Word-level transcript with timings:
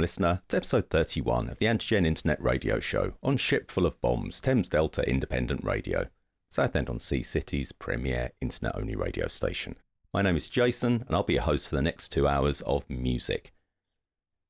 Welcome, 0.00 0.04
listener, 0.04 0.40
to 0.48 0.56
episode 0.56 0.88
31 0.88 1.50
of 1.50 1.58
the 1.58 1.66
Antigen 1.66 2.06
Internet 2.06 2.42
Radio 2.42 2.80
Show 2.80 3.12
on 3.22 3.36
Ship 3.36 3.70
Full 3.70 3.84
of 3.84 4.00
Bombs, 4.00 4.40
Thames 4.40 4.70
Delta 4.70 5.06
Independent 5.06 5.62
Radio, 5.62 6.06
Southend 6.48 6.88
on 6.88 6.98
Sea 6.98 7.20
City's 7.20 7.70
premier 7.72 8.30
internet 8.40 8.74
only 8.76 8.96
radio 8.96 9.28
station. 9.28 9.76
My 10.14 10.22
name 10.22 10.36
is 10.36 10.48
Jason, 10.48 11.04
and 11.06 11.14
I'll 11.14 11.22
be 11.22 11.34
your 11.34 11.42
host 11.42 11.68
for 11.68 11.76
the 11.76 11.82
next 11.82 12.08
two 12.08 12.26
hours 12.26 12.62
of 12.62 12.88
music. 12.88 13.52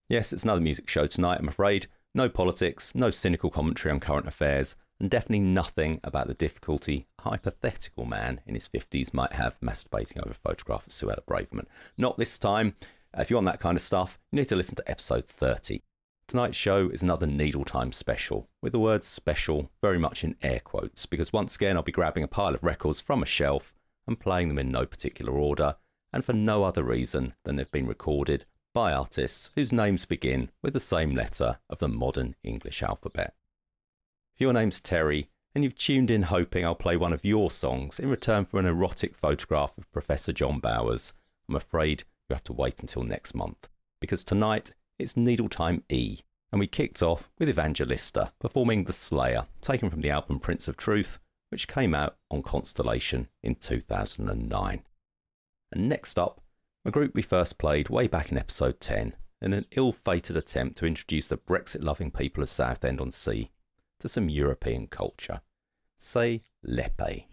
Yes, 0.08 0.32
it's 0.32 0.44
another 0.44 0.60
music 0.60 0.88
show 0.88 1.08
tonight, 1.08 1.40
I'm 1.40 1.48
afraid. 1.48 1.88
No 2.14 2.28
politics, 2.28 2.94
no 2.94 3.10
cynical 3.10 3.50
commentary 3.50 3.90
on 3.92 3.98
current 3.98 4.28
affairs, 4.28 4.76
and 5.00 5.10
definitely 5.10 5.40
nothing 5.40 5.98
about 6.04 6.28
the 6.28 6.34
difficulty 6.34 7.08
a 7.18 7.30
hypothetical 7.30 8.04
man 8.04 8.40
in 8.46 8.54
his 8.54 8.68
50s 8.68 9.12
might 9.12 9.32
have 9.32 9.58
masturbating 9.58 10.20
over 10.20 10.30
a 10.30 10.34
photograph 10.34 10.86
of 10.86 10.92
Suella 10.92 11.24
Braverman. 11.26 11.66
Not 11.98 12.18
this 12.18 12.38
time. 12.38 12.76
Uh, 13.16 13.22
if 13.22 13.30
you 13.30 13.36
want 13.36 13.46
that 13.46 13.60
kind 13.60 13.76
of 13.76 13.82
stuff, 13.82 14.18
you 14.30 14.38
need 14.38 14.48
to 14.48 14.56
listen 14.56 14.76
to 14.76 14.90
episode 14.90 15.24
30. 15.24 15.82
Tonight's 16.28 16.56
show 16.56 16.88
is 16.88 17.02
another 17.02 17.26
Needle 17.26 17.64
Time 17.64 17.90
special, 17.90 18.48
with 18.62 18.72
the 18.72 18.78
word 18.78 19.02
special 19.02 19.70
very 19.80 19.98
much 19.98 20.22
in 20.22 20.36
air 20.42 20.60
quotes, 20.60 21.06
because 21.06 21.32
once 21.32 21.56
again 21.56 21.76
I'll 21.76 21.82
be 21.82 21.90
grabbing 21.90 22.22
a 22.22 22.28
pile 22.28 22.54
of 22.54 22.62
records 22.62 23.00
from 23.00 23.22
a 23.22 23.26
shelf 23.26 23.74
and 24.06 24.20
playing 24.20 24.48
them 24.48 24.58
in 24.58 24.70
no 24.70 24.86
particular 24.86 25.32
order, 25.32 25.74
and 26.12 26.24
for 26.24 26.32
no 26.32 26.62
other 26.62 26.84
reason 26.84 27.34
than 27.44 27.56
they've 27.56 27.70
been 27.70 27.88
recorded 27.88 28.44
by 28.72 28.92
artists 28.92 29.50
whose 29.56 29.72
names 29.72 30.04
begin 30.04 30.50
with 30.62 30.72
the 30.72 30.80
same 30.80 31.14
letter 31.14 31.58
of 31.68 31.78
the 31.78 31.88
modern 31.88 32.36
English 32.44 32.80
alphabet. 32.80 33.34
If 34.34 34.40
your 34.40 34.52
name's 34.52 34.80
Terry, 34.80 35.30
and 35.52 35.64
you've 35.64 35.74
tuned 35.74 36.12
in 36.12 36.22
hoping 36.22 36.64
I'll 36.64 36.76
play 36.76 36.96
one 36.96 37.12
of 37.12 37.24
your 37.24 37.50
songs 37.50 37.98
in 37.98 38.08
return 38.08 38.44
for 38.44 38.60
an 38.60 38.66
erotic 38.66 39.16
photograph 39.16 39.76
of 39.76 39.90
Professor 39.90 40.32
John 40.32 40.60
Bowers, 40.60 41.12
I'm 41.48 41.56
afraid 41.56 42.04
you 42.30 42.34
have 42.34 42.44
to 42.44 42.52
wait 42.52 42.80
until 42.80 43.02
next 43.02 43.34
month. 43.34 43.68
Because 44.00 44.24
tonight 44.24 44.72
it's 44.98 45.16
Needle 45.16 45.48
Time 45.48 45.82
E, 45.88 46.20
and 46.52 46.60
we 46.60 46.66
kicked 46.66 47.02
off 47.02 47.28
with 47.38 47.48
Evangelista 47.48 48.32
performing 48.38 48.84
The 48.84 48.92
Slayer, 48.92 49.46
taken 49.60 49.90
from 49.90 50.00
the 50.00 50.10
album 50.10 50.38
Prince 50.38 50.68
of 50.68 50.76
Truth, 50.76 51.18
which 51.50 51.68
came 51.68 51.94
out 51.94 52.16
on 52.30 52.42
Constellation 52.42 53.28
in 53.42 53.56
2009. 53.56 54.82
And 55.72 55.88
next 55.88 56.18
up, 56.18 56.40
a 56.84 56.90
group 56.90 57.14
we 57.14 57.22
first 57.22 57.58
played 57.58 57.88
way 57.88 58.06
back 58.06 58.30
in 58.30 58.38
episode 58.38 58.80
10 58.80 59.14
in 59.42 59.52
an 59.52 59.66
ill 59.72 59.92
fated 59.92 60.36
attempt 60.36 60.78
to 60.78 60.86
introduce 60.86 61.28
the 61.28 61.36
Brexit 61.36 61.82
loving 61.82 62.10
people 62.10 62.42
of 62.42 62.48
Southend 62.48 63.00
on 63.00 63.10
Sea 63.10 63.50
to 63.98 64.08
some 64.08 64.28
European 64.28 64.86
culture. 64.86 65.40
Say 65.96 66.42
L'Épée. 66.62 67.24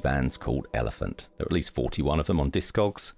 Bands 0.00 0.36
called 0.36 0.66
Elephant. 0.74 1.28
There 1.36 1.44
are 1.44 1.48
at 1.48 1.52
least 1.52 1.74
41 1.74 2.20
of 2.20 2.26
them 2.26 2.40
on 2.40 2.50
Discogs. 2.50 3.12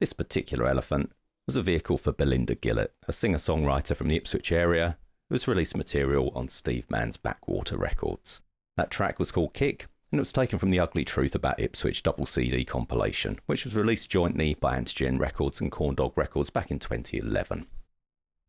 This 0.00 0.12
particular 0.12 0.66
Elephant 0.66 1.12
was 1.46 1.56
a 1.56 1.62
vehicle 1.62 1.98
for 1.98 2.12
Belinda 2.12 2.54
Gillett, 2.54 2.92
a 3.06 3.12
singer 3.12 3.38
songwriter 3.38 3.94
from 3.94 4.08
the 4.08 4.16
Ipswich 4.16 4.52
area 4.52 4.98
who 5.28 5.34
has 5.34 5.48
released 5.48 5.76
material 5.76 6.30
on 6.34 6.48
Steve 6.48 6.90
Mann's 6.90 7.16
Backwater 7.16 7.76
Records. 7.76 8.40
That 8.76 8.90
track 8.90 9.18
was 9.18 9.32
called 9.32 9.54
Kick, 9.54 9.86
and 10.12 10.18
it 10.18 10.20
was 10.20 10.32
taken 10.32 10.58
from 10.58 10.70
the 10.70 10.80
Ugly 10.80 11.04
Truth 11.04 11.34
About 11.34 11.58
Ipswich 11.58 12.02
double 12.02 12.26
CD 12.26 12.64
compilation, 12.64 13.40
which 13.46 13.64
was 13.64 13.74
released 13.74 14.10
jointly 14.10 14.54
by 14.54 14.78
Antigen 14.78 15.18
Records 15.18 15.60
and 15.60 15.72
Corndog 15.72 16.16
Records 16.16 16.50
back 16.50 16.70
in 16.70 16.78
2011. 16.78 17.66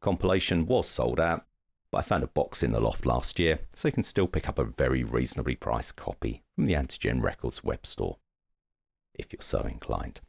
Compilation 0.02 0.66
was 0.68 0.88
sold 0.88 1.20
out, 1.20 1.46
but 1.92 2.00
I 2.00 2.02
found 2.02 2.24
a 2.24 2.28
box 2.28 2.64
in 2.64 2.72
the 2.72 2.80
loft 2.80 3.06
last 3.06 3.40
year, 3.40 3.60
so 3.74 3.88
you 3.88 3.94
can 3.94 4.04
still 4.04 4.28
pick 4.28 4.50
up 4.50 4.60
a 4.60 4.64
very 4.64 5.04
reasonably 5.04 5.56
priced 5.56 5.96
copy 5.96 6.44
from 6.56 6.66
the 6.66 6.74
Antigen 6.74 7.22
Records 7.22 7.64
web 7.64 7.86
store, 7.86 8.18
if 9.14 9.32
you're 9.32 9.42
so 9.42 9.62
inclined. 9.62 10.22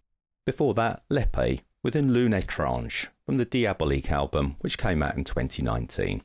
Before 0.46 0.74
that, 0.74 1.02
L'Épée 1.10 1.62
with 1.82 1.94
Une 1.94 2.12
Lune 2.12 2.32
Étrange 2.32 3.08
from 3.26 3.36
the 3.36 3.44
Diabolique 3.44 4.10
album, 4.10 4.56
which 4.60 4.78
came 4.78 5.02
out 5.02 5.16
in 5.16 5.24
2019. 5.24 6.22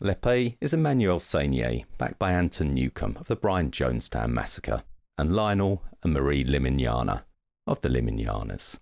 L'Épée 0.00 0.56
is 0.60 0.74
Emmanuelle 0.74 1.20
Seigner, 1.20 1.84
backed 1.98 2.18
by 2.18 2.32
Anton 2.32 2.74
Newcombe 2.74 3.16
of 3.18 3.28
the 3.28 3.36
Brian 3.36 3.70
Jonestown 3.70 4.30
Massacre, 4.30 4.82
and 5.16 5.34
Lionel 5.34 5.82
and 6.02 6.12
Marie 6.12 6.44
Limiñana 6.44 7.22
of 7.66 7.80
the 7.82 7.88
Limiñanas. 7.88 8.78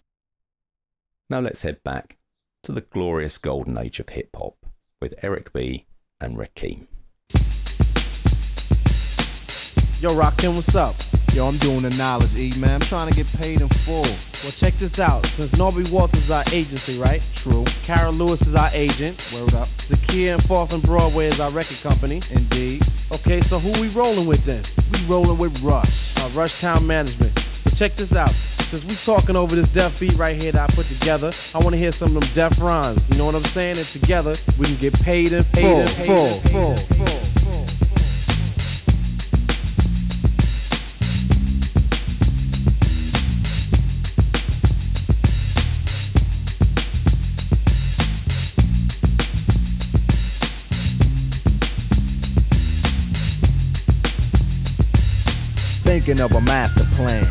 Now 1.28 1.40
let's 1.40 1.62
head 1.62 1.82
back 1.82 2.16
to 2.62 2.72
the 2.72 2.80
glorious 2.80 3.38
golden 3.38 3.76
age 3.76 4.00
of 4.00 4.08
hip 4.08 4.34
hop 4.34 4.59
with 5.00 5.14
Eric 5.22 5.52
B. 5.52 5.86
and 6.20 6.36
Rakim. 6.36 6.86
Yo, 10.00 10.10
Rakim, 10.10 10.54
what's 10.54 10.74
up? 10.74 10.94
Yo, 11.34 11.46
I'm 11.46 11.56
doing 11.58 11.82
the 11.82 11.90
knowledge, 11.98 12.34
E, 12.34 12.52
man. 12.58 12.74
I'm 12.74 12.80
trying 12.80 13.08
to 13.10 13.14
get 13.14 13.26
paid 13.38 13.60
in 13.60 13.68
full. 13.68 14.02
Well, 14.02 14.52
check 14.52 14.74
this 14.74 14.98
out. 14.98 15.24
Since 15.26 15.52
Norby 15.52 15.92
Walters 15.92 16.24
is 16.24 16.30
our 16.30 16.42
agency, 16.52 17.00
right? 17.00 17.22
True. 17.36 17.64
Kara 17.82 18.10
Lewis 18.10 18.42
is 18.42 18.54
our 18.54 18.68
agent. 18.72 19.16
Word 19.34 19.54
up. 19.54 19.68
Zakia 19.68 20.34
and 20.34 20.42
Fourth 20.42 20.72
and 20.74 20.82
Broadway 20.82 21.26
is 21.26 21.40
our 21.40 21.50
record 21.50 21.78
company. 21.82 22.20
Indeed. 22.32 22.82
Okay, 23.12 23.40
so 23.42 23.58
who 23.58 23.80
we 23.80 23.88
rolling 23.88 24.26
with 24.26 24.44
then? 24.44 24.62
We 24.92 25.06
rolling 25.14 25.38
with 25.38 25.62
Rush. 25.62 26.16
Uh, 26.18 26.28
Rush 26.30 26.60
Town 26.60 26.86
Management. 26.86 27.38
So 27.38 27.70
check 27.76 27.92
this 27.92 28.14
out. 28.14 28.32
Since 28.70 28.84
we 28.84 28.94
talking 29.14 29.34
over 29.34 29.56
this 29.56 29.68
def 29.70 29.98
beat 29.98 30.14
right 30.14 30.40
here 30.40 30.52
that 30.52 30.70
I 30.70 30.72
put 30.72 30.86
together, 30.86 31.32
I 31.56 31.58
want 31.58 31.70
to 31.70 31.76
hear 31.76 31.90
some 31.90 32.16
of 32.16 32.22
them 32.22 32.30
def 32.34 32.62
rhymes. 32.62 33.04
You 33.10 33.18
know 33.18 33.26
what 33.26 33.34
I'm 33.34 33.42
saying? 33.42 33.78
And 33.78 33.84
together 33.84 34.36
we 34.60 34.66
can 34.66 34.76
get 34.76 34.94
paid 35.02 35.32
in 35.32 35.42
full. 35.42 35.60
Paid 35.60 35.80
in 35.80 35.88
full, 36.06 36.28
full, 36.52 36.76
full. 36.76 37.16
Thinking 55.82 56.20
of 56.20 56.30
a 56.30 56.40
master 56.42 56.84
plan. 56.94 57.26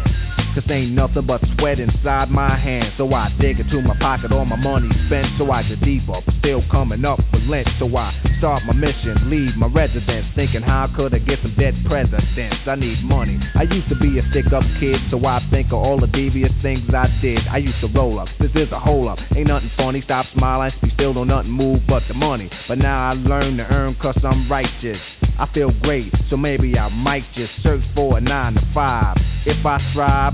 Cause 0.53 0.71
ain't 0.71 0.93
nothing 0.93 1.25
but 1.25 1.41
sweat 1.41 1.79
inside 1.79 2.29
my 2.31 2.49
hands. 2.49 2.93
So 2.93 3.07
I 3.09 3.29
dig 3.39 3.59
into 3.59 3.81
my 3.81 3.95
pocket, 3.95 4.31
all 4.31 4.45
my 4.45 4.57
money 4.57 4.89
spent. 4.89 5.25
So 5.27 5.51
I 5.51 5.61
get 5.63 5.79
deeper, 5.81 6.13
but 6.25 6.33
still 6.33 6.61
coming 6.63 7.05
up 7.05 7.19
with 7.31 7.47
lint. 7.47 7.67
So 7.67 7.85
I 7.95 8.09
start 8.33 8.61
my 8.65 8.73
mission, 8.73 9.15
leave 9.29 9.57
my 9.57 9.67
residence. 9.67 10.29
Thinking 10.31 10.61
how 10.61 10.87
could 10.87 11.13
I 11.13 11.19
get 11.19 11.39
some 11.39 11.51
dead 11.51 11.75
presidents? 11.85 12.67
I 12.67 12.75
need 12.75 12.97
money. 13.07 13.37
I 13.55 13.63
used 13.63 13.89
to 13.89 13.95
be 13.95 14.17
a 14.17 14.21
stick 14.21 14.51
up 14.53 14.63
kid, 14.79 14.97
so 14.97 15.19
I 15.25 15.39
think 15.39 15.67
of 15.67 15.85
all 15.85 15.97
the 15.97 16.07
devious 16.07 16.53
things 16.53 16.93
I 16.93 17.07
did. 17.21 17.45
I 17.47 17.57
used 17.57 17.79
to 17.85 17.99
roll 17.99 18.19
up, 18.19 18.29
this 18.29 18.55
is 18.55 18.71
a 18.71 18.79
hole 18.79 19.07
up. 19.07 19.19
Ain't 19.35 19.47
nothing 19.47 19.69
funny, 19.69 20.01
stop 20.01 20.25
smiling. 20.25 20.71
We 20.81 20.89
still 20.89 21.13
don't 21.13 21.27
nothing 21.27 21.51
move 21.51 21.85
but 21.87 22.03
the 22.03 22.15
money. 22.15 22.49
But 22.67 22.79
now 22.79 23.09
I 23.09 23.13
learn 23.27 23.57
to 23.57 23.75
earn 23.75 23.93
cause 23.95 24.25
I'm 24.25 24.39
righteous. 24.49 25.21
I 25.39 25.45
feel 25.45 25.71
great, 25.83 26.15
so 26.17 26.35
maybe 26.35 26.77
I 26.77 26.89
might 27.03 27.23
just 27.31 27.63
search 27.63 27.81
for 27.81 28.17
a 28.17 28.21
nine 28.21 28.53
to 28.53 28.59
five. 28.59 29.15
If 29.45 29.65
I 29.65 29.77
strive, 29.77 30.33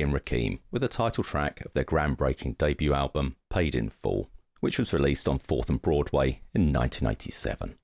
And 0.00 0.14
Rakim 0.14 0.60
with 0.70 0.82
a 0.82 0.88
title 0.88 1.22
track 1.22 1.60
of 1.66 1.74
their 1.74 1.84
groundbreaking 1.84 2.56
debut 2.56 2.94
album, 2.94 3.36
Paid 3.50 3.74
in 3.74 3.90
Full, 3.90 4.30
which 4.60 4.78
was 4.78 4.94
released 4.94 5.28
on 5.28 5.38
4th 5.38 5.68
and 5.68 5.82
Broadway 5.82 6.40
in 6.54 6.72
1987. 6.72 7.76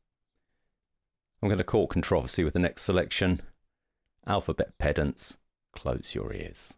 I'm 1.42 1.49
going 1.49 1.59
to 1.59 1.64
court 1.64 1.90
controversy 1.90 2.44
with 2.44 2.55
the 2.55 2.61
next 2.61 2.83
selection 2.83 3.42
Alphabet 4.27 4.79
Pedants, 4.79 5.37
Close 5.73 6.14
Your 6.14 6.33
Ears. 6.33 6.77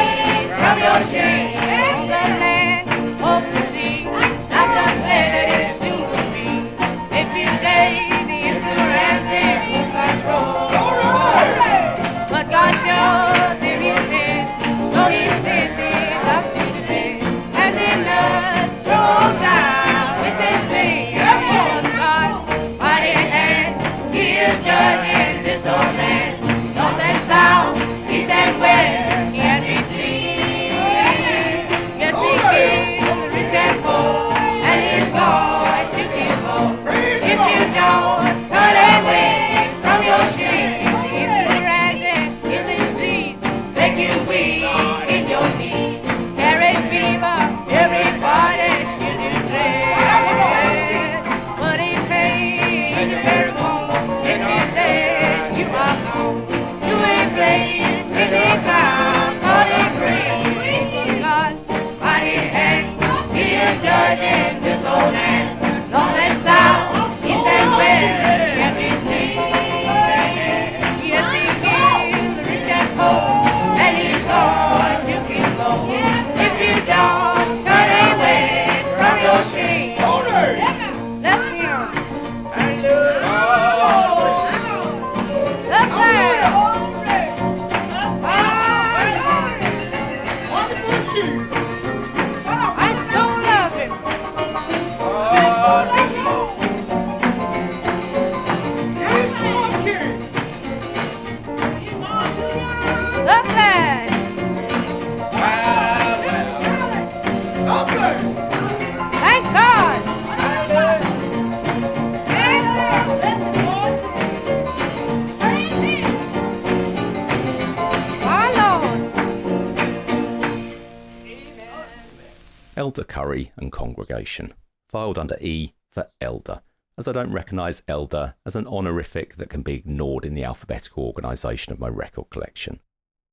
Elder 122.81 123.03
Curry 123.03 123.51
and 123.57 123.71
Congregation, 123.71 124.55
filed 124.89 125.19
under 125.19 125.37
E 125.39 125.75
for 125.91 126.07
Elder, 126.19 126.63
as 126.97 127.07
I 127.07 127.11
don't 127.11 127.31
recognise 127.31 127.83
Elder 127.87 128.33
as 128.43 128.55
an 128.55 128.65
honorific 128.65 129.35
that 129.35 129.51
can 129.51 129.61
be 129.61 129.75
ignored 129.75 130.25
in 130.25 130.33
the 130.33 130.43
alphabetical 130.43 131.05
organisation 131.05 131.71
of 131.71 131.79
my 131.79 131.89
record 131.89 132.31
collection. 132.31 132.79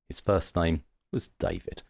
His 0.06 0.20
first 0.20 0.54
name 0.54 0.84
was 1.12 1.28
David. 1.28 1.82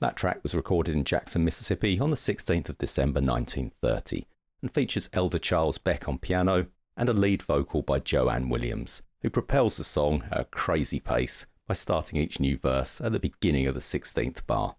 That 0.00 0.16
track 0.16 0.42
was 0.42 0.56
recorded 0.56 0.96
in 0.96 1.04
Jackson, 1.04 1.44
Mississippi 1.44 2.00
on 2.00 2.10
the 2.10 2.16
16th 2.16 2.68
of 2.68 2.78
December 2.78 3.20
1930 3.20 4.26
and 4.60 4.74
features 4.74 5.08
Elder 5.12 5.38
Charles 5.38 5.78
Beck 5.78 6.08
on 6.08 6.18
piano 6.18 6.66
and 6.96 7.08
a 7.08 7.12
lead 7.12 7.42
vocal 7.42 7.82
by 7.82 8.00
Joanne 8.00 8.48
Williams, 8.48 9.02
who 9.20 9.30
propels 9.30 9.76
the 9.76 9.84
song 9.84 10.24
at 10.32 10.40
a 10.40 10.44
crazy 10.46 10.98
pace 10.98 11.46
by 11.68 11.74
starting 11.74 12.18
each 12.18 12.40
new 12.40 12.56
verse 12.56 13.00
at 13.00 13.12
the 13.12 13.20
beginning 13.20 13.68
of 13.68 13.74
the 13.74 13.80
16th 13.80 14.44
bar. 14.48 14.74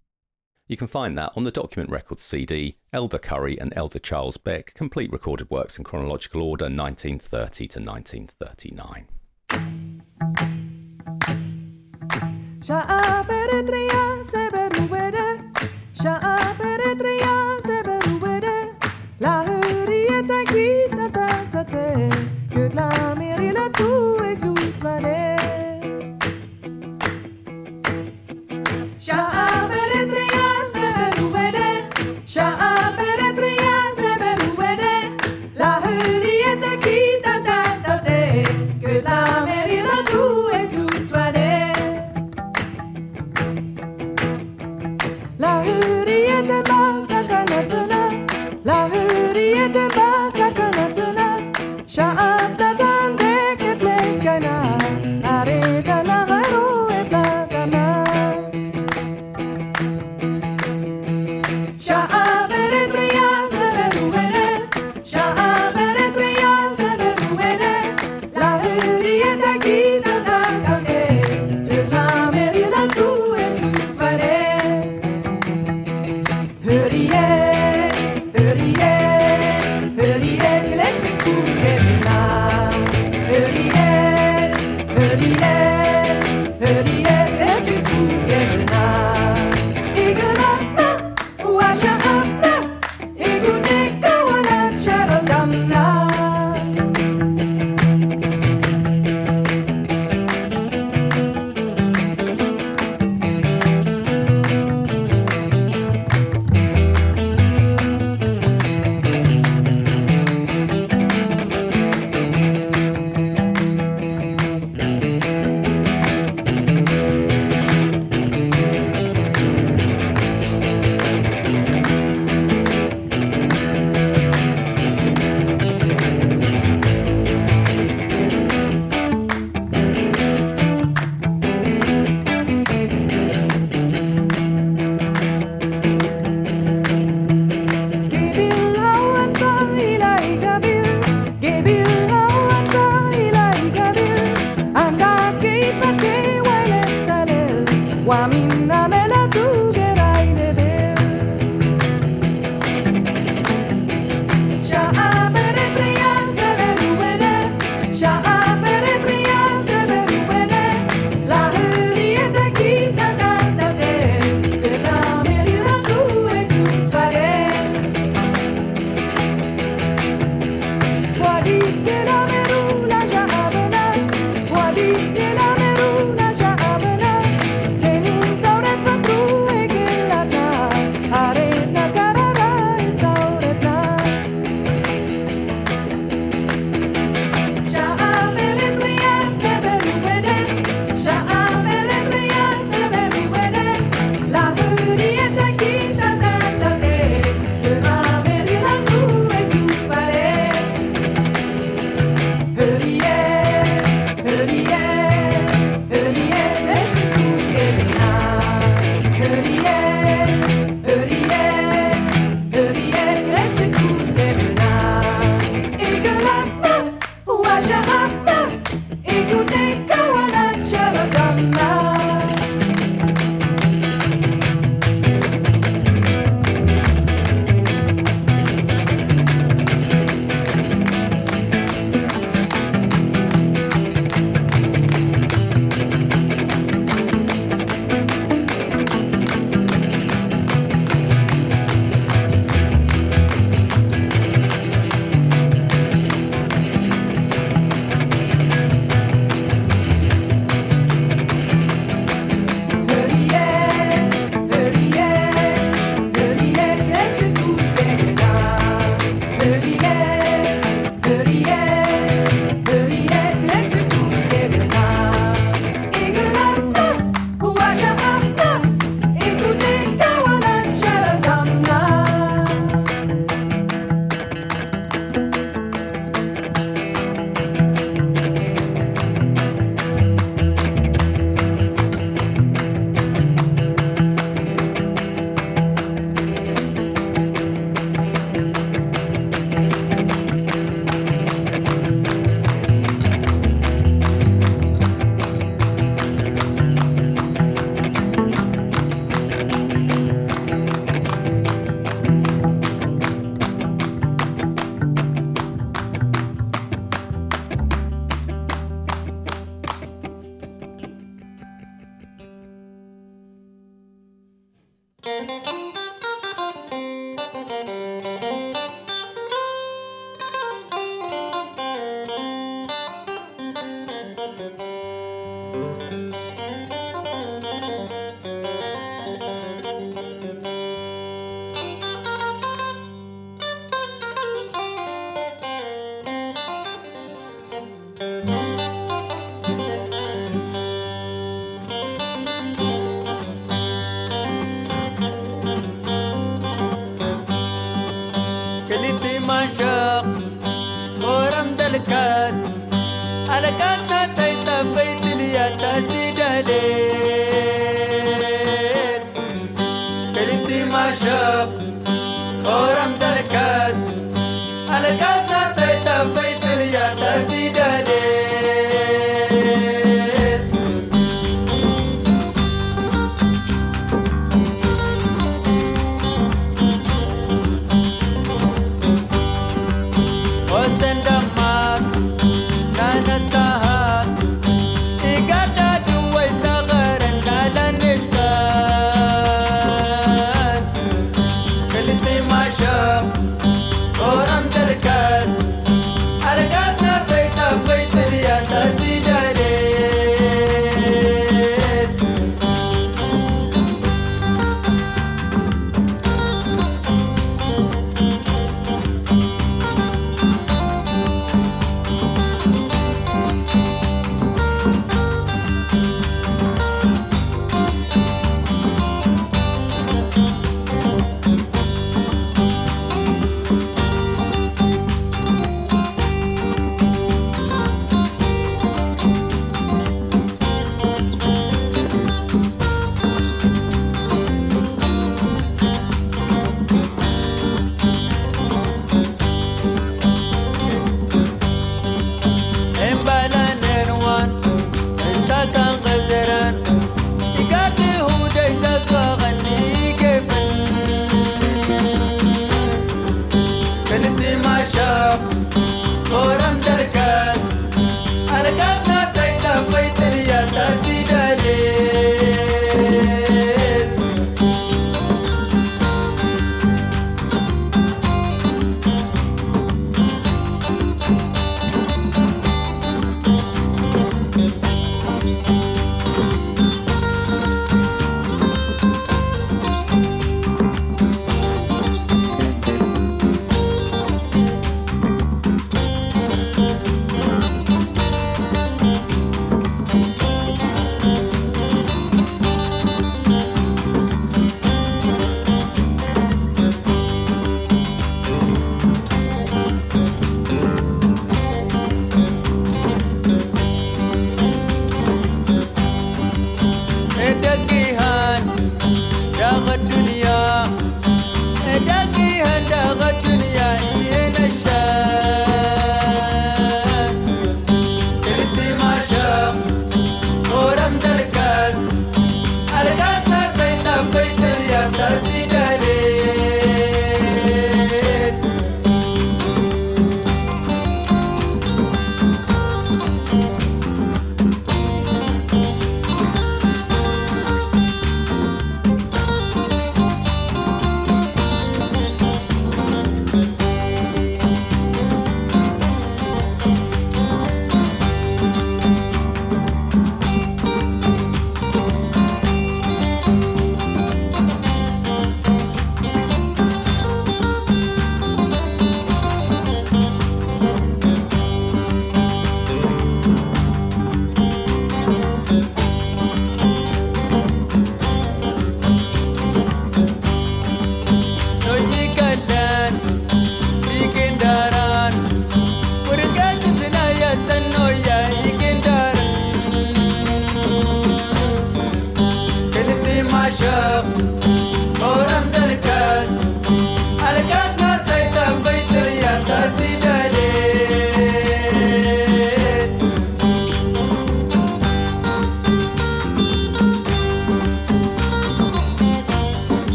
You 0.66 0.78
can 0.78 0.86
find 0.86 1.18
that 1.18 1.32
on 1.36 1.44
the 1.44 1.50
Document 1.50 1.90
Records 1.90 2.22
CD, 2.22 2.78
Elder 2.90 3.18
Curry 3.18 3.60
and 3.60 3.74
Elder 3.76 3.98
Charles 3.98 4.38
Beck, 4.38 4.72
complete 4.72 5.12
recorded 5.12 5.50
works 5.50 5.76
in 5.76 5.84
chronological 5.84 6.40
order 6.40 6.64
1930 6.64 7.68
to 7.68 7.80
1939. 7.80 9.06
Sha'a 12.62 13.24
peretria 13.26 14.24
se 14.24 14.48
beruede, 14.48 15.52
sha'a 15.92 16.54
peretria 16.56 17.34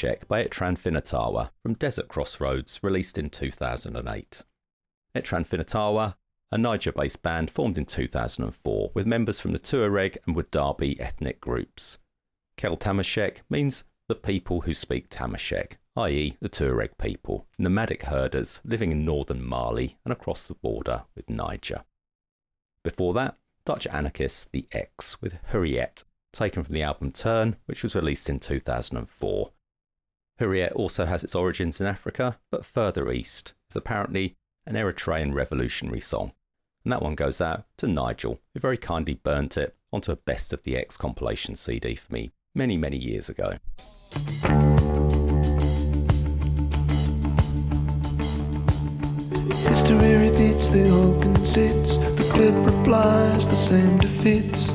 Tamashek 0.00 0.26
by 0.28 0.42
Etran 0.42 0.78
Finatawa 0.78 1.50
from 1.62 1.74
Desert 1.74 2.08
Crossroads, 2.08 2.80
released 2.82 3.18
in 3.18 3.28
2008. 3.28 4.44
Etran 5.14 5.46
Finatawa, 5.46 6.14
a 6.50 6.56
Niger 6.56 6.92
based 6.92 7.22
band 7.22 7.50
formed 7.50 7.76
in 7.76 7.84
2004 7.84 8.92
with 8.94 9.06
members 9.06 9.40
from 9.40 9.52
the 9.52 9.58
Tuareg 9.58 10.16
and 10.26 10.34
Wodaabe 10.34 10.98
ethnic 10.98 11.38
groups. 11.40 11.98
Kel 12.56 12.78
Tamashek 12.78 13.42
means 13.50 13.84
the 14.08 14.14
people 14.14 14.62
who 14.62 14.72
speak 14.72 15.10
Tamashek, 15.10 15.72
i.e., 15.96 16.36
the 16.40 16.48
Tuareg 16.48 16.96
people, 16.96 17.46
nomadic 17.58 18.04
herders 18.04 18.62
living 18.64 18.92
in 18.92 19.04
northern 19.04 19.44
Mali 19.44 19.98
and 20.04 20.12
across 20.12 20.48
the 20.48 20.54
border 20.54 21.02
with 21.14 21.28
Niger. 21.28 21.84
Before 22.82 23.12
that, 23.14 23.36
Dutch 23.66 23.86
anarchists 23.88 24.48
The 24.50 24.66
Ex 24.72 25.20
with 25.20 25.36
Huriyet, 25.52 26.04
taken 26.32 26.64
from 26.64 26.72
the 26.72 26.82
album 26.82 27.12
Turn, 27.12 27.56
which 27.66 27.82
was 27.82 27.94
released 27.94 28.30
in 28.30 28.38
2004. 28.38 29.50
Huriyet 30.40 30.72
also 30.74 31.04
has 31.04 31.22
its 31.22 31.34
origins 31.34 31.80
in 31.80 31.86
Africa, 31.86 32.38
but 32.50 32.64
further 32.64 33.10
east, 33.12 33.52
is 33.70 33.76
apparently 33.76 34.36
an 34.66 34.74
Eritrean 34.74 35.34
revolutionary 35.34 36.00
song. 36.00 36.32
And 36.82 36.92
that 36.92 37.02
one 37.02 37.14
goes 37.14 37.42
out 37.42 37.64
to 37.76 37.86
Nigel, 37.86 38.40
who 38.54 38.60
very 38.60 38.78
kindly 38.78 39.14
burnt 39.14 39.58
it 39.58 39.76
onto 39.92 40.12
a 40.12 40.16
Best 40.16 40.54
of 40.54 40.62
the 40.62 40.78
Ex 40.78 40.96
compilation 40.96 41.56
CD 41.56 41.94
for 41.94 42.10
me 42.10 42.30
many, 42.54 42.78
many 42.78 42.96
years 42.96 43.28
ago. 43.28 43.58
History 49.68 50.14
repeats, 50.14 50.70
the 50.70 50.88
whole 50.88 51.20
conceits. 51.22 51.98
The 51.98 52.28
clip 52.32 52.54
replies, 52.64 53.46
the 53.46 53.56
same 53.56 53.98
defeats. 53.98 54.70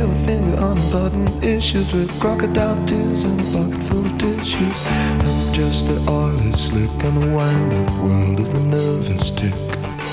Your 0.00 0.14
finger 0.24 0.58
on 0.60 0.78
important 0.78 1.44
issues 1.44 1.92
with 1.92 2.08
crocodile 2.20 2.82
tears 2.86 3.22
and 3.22 3.38
a 3.38 3.44
bucket 3.52 3.82
full 3.86 4.06
of 4.06 4.16
tissues. 4.16 4.86
I'm 4.88 5.52
just 5.52 5.88
the 5.88 5.98
oily 6.10 6.52
slick 6.52 7.04
on 7.04 7.20
the 7.20 7.36
wind 7.36 7.74
up 7.74 7.92
world 8.02 8.40
of 8.40 8.50
the 8.50 8.60
nervous 8.60 9.30
tick. 9.30 9.54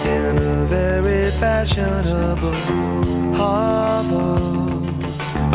In 0.05 0.37
a 0.39 0.65
very 0.65 1.31
fashionable 1.31 2.53
harbor. 3.37 4.41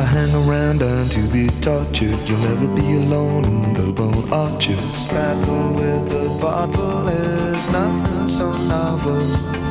I 0.01 0.03
hang 0.03 0.35
around 0.49 0.81
and 0.81 1.13
to 1.13 1.29
be 1.29 1.49
tortured. 1.61 2.19
You'll 2.27 2.39
never 2.39 2.69
be 2.75 2.97
alone 3.05 3.45
in 3.45 3.75
the 3.75 3.93
bone 3.93 4.33
arches. 4.33 5.05
Battle 5.09 5.75
with 5.75 6.09
the 6.09 6.39
bottle 6.41 7.07
is 7.07 7.71
nothing 7.71 8.29
so 8.29 8.51
novel. 8.51 9.62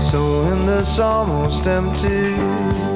So 0.00 0.42
in 0.52 0.66
this 0.66 0.98
almost 0.98 1.66
empty 1.66 2.34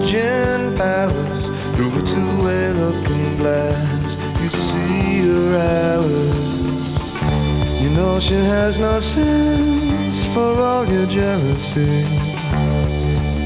gin 0.05 0.75
palace, 0.77 1.49
through 1.77 1.93
a 1.99 2.03
two-way 2.03 2.73
looking 2.73 3.37
glass, 3.37 4.17
you 4.43 4.49
see 4.49 5.29
her 5.29 5.59
hours. 5.59 7.13
You 7.83 7.91
know 7.91 8.19
she 8.19 8.35
has 8.35 8.79
no 8.79 8.99
sense 9.01 10.25
for 10.35 10.61
all 10.61 10.87
your 10.87 11.07
jealousy. 11.07 12.05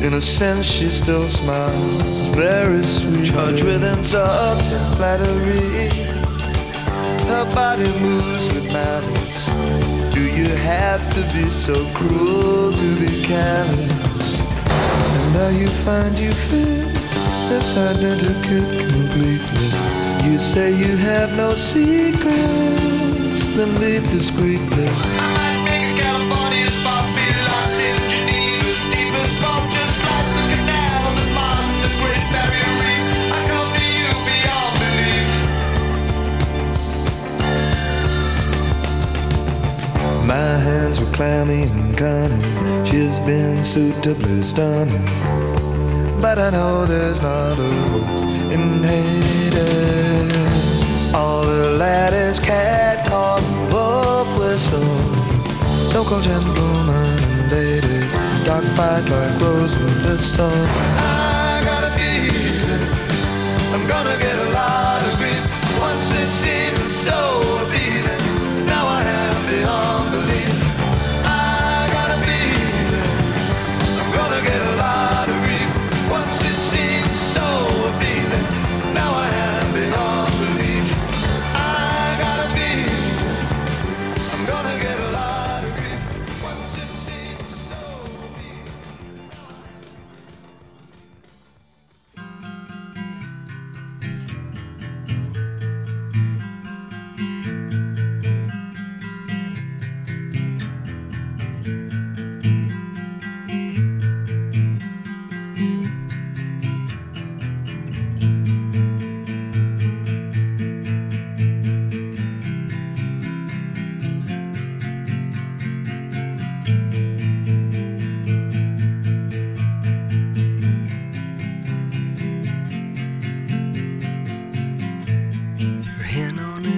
In 0.07 0.15
a 0.15 0.21
sense, 0.21 0.65
she 0.65 0.87
still 0.87 1.29
smiles, 1.29 2.27
very 2.27 2.85
sweet. 2.85 3.27
Charged 3.27 3.65
with 3.65 3.83
insults 3.83 4.71
and 4.73 4.97
flattery. 4.97 5.91
Her 7.27 7.45
body 7.53 7.91
moves 8.01 8.55
with 8.55 8.73
malice. 8.73 9.48
You 10.49 10.55
have 10.55 11.13
to 11.13 11.21
be 11.37 11.51
so 11.51 11.75
cruel 11.93 12.73
to 12.73 12.97
be 12.99 13.23
callous? 13.23 14.41
And 14.41 15.35
now 15.35 15.49
you 15.49 15.69
find 15.85 16.19
you 16.19 16.33
fit 16.33 16.89
this 17.51 17.77
identical 17.77 18.65
completely. 18.89 19.69
You 20.27 20.39
say 20.39 20.71
you 20.75 20.97
have 20.97 21.37
no 21.37 21.51
secrets, 21.51 23.47
then 23.57 23.79
leave 23.79 24.11
discreetly. 24.11 25.38
My 40.29 40.35
hands 40.37 41.01
were 41.01 41.11
clammy 41.12 41.62
and 41.62 41.97
cunning. 41.97 42.85
She's 42.85 43.18
been 43.20 43.64
suitably 43.64 44.43
stunning. 44.43 45.03
But 46.20 46.39
I 46.39 46.51
know 46.51 46.85
there's 46.85 47.22
not 47.22 47.59
a 47.59 47.70
hope 47.89 48.53
in 48.53 48.85
Hades. 48.85 50.35
All 51.14 51.41
the 51.41 51.70
laddies 51.79 52.41
cat 52.41 53.07
called 53.09 53.43
wolf 53.72 54.29
whistle. 54.39 54.85
So-called 55.87 56.24
gentlemen 56.24 57.18
and 57.33 57.51
ladies 57.51 58.12
dogfight 58.45 59.09
like 59.09 59.41
rose 59.41 59.76
and 59.76 59.97
thistle. 60.03 60.53
I 60.53 61.62
got 61.64 61.85
a 61.85 61.91
feeling 61.97 62.85
I'm 63.72 63.87
gonna 63.89 64.18
get 64.20 64.39
a 64.39 64.51
lot 64.51 65.01
of 65.09 65.16
grief 65.16 65.43
once 65.81 66.12
it 66.12 66.29
seemed 66.29 66.91
so 66.91 67.58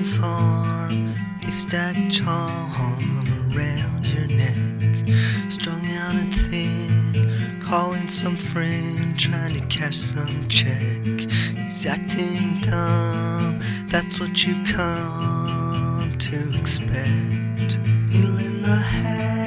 child's 0.01 0.19
arm, 0.23 1.07
haystack 1.41 2.11
charm 2.11 3.29
around 3.53 4.07
your 4.07 4.27
neck. 4.29 5.07
Strung 5.51 5.85
out 5.97 6.15
and 6.15 6.33
thin, 6.33 7.61
calling 7.61 8.09
some 8.09 8.37
friend, 8.37 9.19
trying 9.19 9.55
to 9.55 9.67
cash 9.67 9.97
some 9.97 10.49
check. 10.49 11.05
He's 11.05 11.87
acting 11.87 12.61
dumb, 12.61 13.59
that's 13.89 14.19
what 14.19 14.47
you've 14.47 14.67
come 14.67 16.17
to 16.19 16.59
expect. 16.59 17.79
Needle 18.09 18.39
in 18.39 18.63
the 18.63 18.77
hay, 18.77 19.40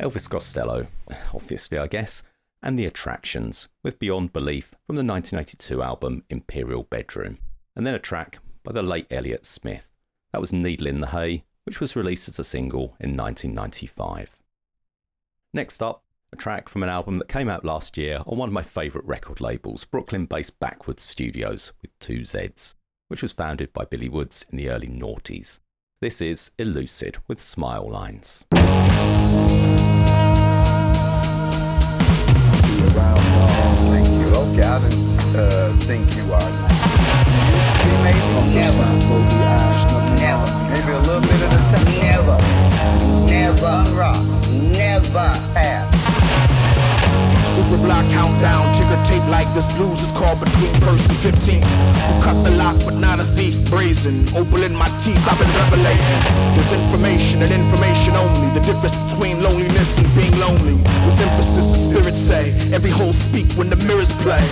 Elvis 0.00 0.30
Costello, 0.30 0.86
obviously, 1.34 1.76
I 1.76 1.86
guess, 1.86 2.22
and 2.62 2.78
The 2.78 2.86
Attractions, 2.86 3.68
with 3.82 3.98
Beyond 3.98 4.32
Belief 4.32 4.74
from 4.86 4.96
the 4.96 5.04
1982 5.04 5.82
album 5.82 6.24
Imperial 6.30 6.84
Bedroom, 6.84 7.36
and 7.76 7.86
then 7.86 7.94
a 7.94 7.98
track 7.98 8.38
by 8.64 8.72
the 8.72 8.82
late 8.82 9.06
Elliott 9.10 9.44
Smith. 9.44 9.92
That 10.32 10.40
was 10.40 10.54
Needle 10.54 10.86
in 10.86 11.00
the 11.00 11.08
Hay, 11.08 11.44
which 11.64 11.80
was 11.80 11.96
released 11.96 12.28
as 12.28 12.38
a 12.38 12.44
single 12.44 12.96
in 12.98 13.14
1995. 13.14 14.38
Next 15.52 15.82
up, 15.82 16.02
a 16.32 16.36
track 16.36 16.70
from 16.70 16.82
an 16.82 16.88
album 16.88 17.18
that 17.18 17.28
came 17.28 17.50
out 17.50 17.64
last 17.64 17.98
year 17.98 18.22
on 18.26 18.38
one 18.38 18.48
of 18.48 18.54
my 18.54 18.62
favourite 18.62 19.06
record 19.06 19.40
labels, 19.42 19.84
Brooklyn 19.84 20.24
based 20.24 20.58
Backwoodz 20.60 21.00
Studioz 21.00 21.72
with 21.82 21.98
two 21.98 22.20
Zs, 22.20 22.74
which 23.08 23.20
was 23.20 23.32
founded 23.32 23.70
by 23.74 23.84
Billy 23.84 24.08
Woods 24.08 24.46
in 24.50 24.56
the 24.56 24.70
early 24.70 24.88
noughties. 24.88 25.60
This 26.00 26.22
is 26.22 26.52
Elucid 26.58 27.18
with 27.28 27.38
Smile 27.38 27.90
Lines. 27.90 28.46
Thank 33.90 34.08
you. 34.08 34.28
Okay, 34.30 34.62
I 34.62 34.78
didn't 34.80 35.36
uh, 35.36 35.76
think 35.80 36.16
you 36.16 36.32
are. 36.32 36.50
Never. 38.54 38.86
Never. 40.18 40.46
Maybe 40.70 40.92
a 40.92 41.00
little 41.00 41.20
bit 41.20 41.42
of 41.42 41.50
the 41.50 41.60
time. 41.70 41.86
Never. 42.02 42.38
Never 43.26 43.74
rock. 43.96 44.22
Never 44.50 45.28
have. 45.54 45.89
Super 47.70 47.84
block 47.84 48.04
countdown, 48.10 48.74
ticker 48.74 48.98
tape 49.04 49.22
like 49.30 49.46
this 49.54 49.64
blues 49.78 50.02
is 50.02 50.10
called 50.10 50.40
between 50.42 50.74
first 50.82 51.06
and 51.06 51.18
15th. 51.22 51.62
Who 51.62 52.14
cut 52.20 52.42
the 52.42 52.50
lock 52.56 52.74
but 52.82 52.98
not 52.98 53.20
a 53.20 53.24
thief, 53.38 53.54
brazen, 53.70 54.26
opal 54.34 54.64
in 54.64 54.74
my 54.74 54.90
teeth, 55.06 55.22
I've 55.22 55.38
been 55.38 55.46
revelating. 55.54 56.20
There's 56.58 56.72
information 56.72 57.42
and 57.42 57.52
information 57.52 58.16
only, 58.16 58.50
the 58.58 58.66
difference 58.66 58.98
between 59.06 59.40
loneliness 59.40 59.98
and 59.98 60.08
being 60.18 60.34
lonely. 60.40 60.74
With 61.06 61.22
emphasis, 61.22 61.70
the 61.70 61.78
spirits 61.78 62.18
say, 62.18 62.50
every 62.74 62.90
hole 62.90 63.12
speak 63.12 63.46
when 63.54 63.70
the 63.70 63.76
mirrors 63.86 64.10
play. 64.18 64.42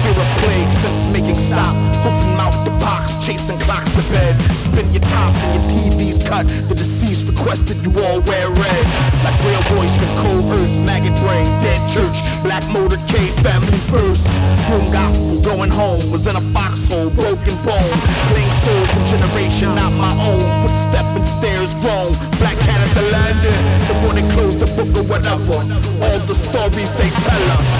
Fear 0.00 0.16
of 0.16 0.30
plague, 0.40 0.72
sense 0.80 1.04
making 1.12 1.36
stop, 1.36 1.76
hoofing 2.00 2.32
mouth 2.40 2.56
the 2.64 2.72
box, 2.80 3.12
chasing 3.20 3.58
clocks 3.60 3.92
to 3.92 4.02
bed. 4.08 4.40
Spin 4.56 4.88
your 4.88 5.04
top 5.12 5.36
and 5.36 5.52
your 5.52 5.64
TV's 5.68 6.16
cut, 6.26 6.48
the 6.72 6.74
deceased 6.74 7.28
requested 7.28 7.76
you 7.84 7.92
all 8.08 8.24
wear 8.24 8.48
red. 8.48 8.84
Like 9.20 9.36
real 9.44 9.60
voice 9.76 9.92
from 10.00 10.08
cold 10.24 10.48
earth, 10.56 10.72
maggot 10.88 11.12
brain, 11.20 11.44
dead 11.60 11.80
church, 11.90 12.16
black 12.42 12.53
motorcade, 12.64 13.34
family 13.42 13.78
first. 13.90 14.26
Boom 14.68 14.90
gospel, 14.92 15.40
going 15.40 15.70
home, 15.70 16.10
was 16.10 16.26
in 16.26 16.36
a 16.36 16.40
foxhole, 16.54 17.10
broken 17.10 17.56
bone. 17.66 17.98
Playing 18.30 18.54
soul 18.62 18.86
from 18.94 19.04
generation, 19.06 19.74
not 19.74 19.92
my 19.92 20.14
own. 20.22 20.44
Footstep 20.62 21.06
and 21.18 21.26
stairs 21.26 21.74
grown. 21.82 22.14
Black 22.38 22.56
cat 22.62 22.80
at 22.80 22.94
the 22.94 23.02
landing, 23.10 23.62
before 23.90 24.14
they 24.14 24.26
close 24.34 24.54
the 24.56 24.66
book 24.78 24.94
or 24.94 25.02
whatever. 25.08 25.58
All 26.04 26.18
the 26.30 26.34
stories 26.34 26.92
they 26.94 27.10
tell 27.10 27.44
us. 27.58 27.70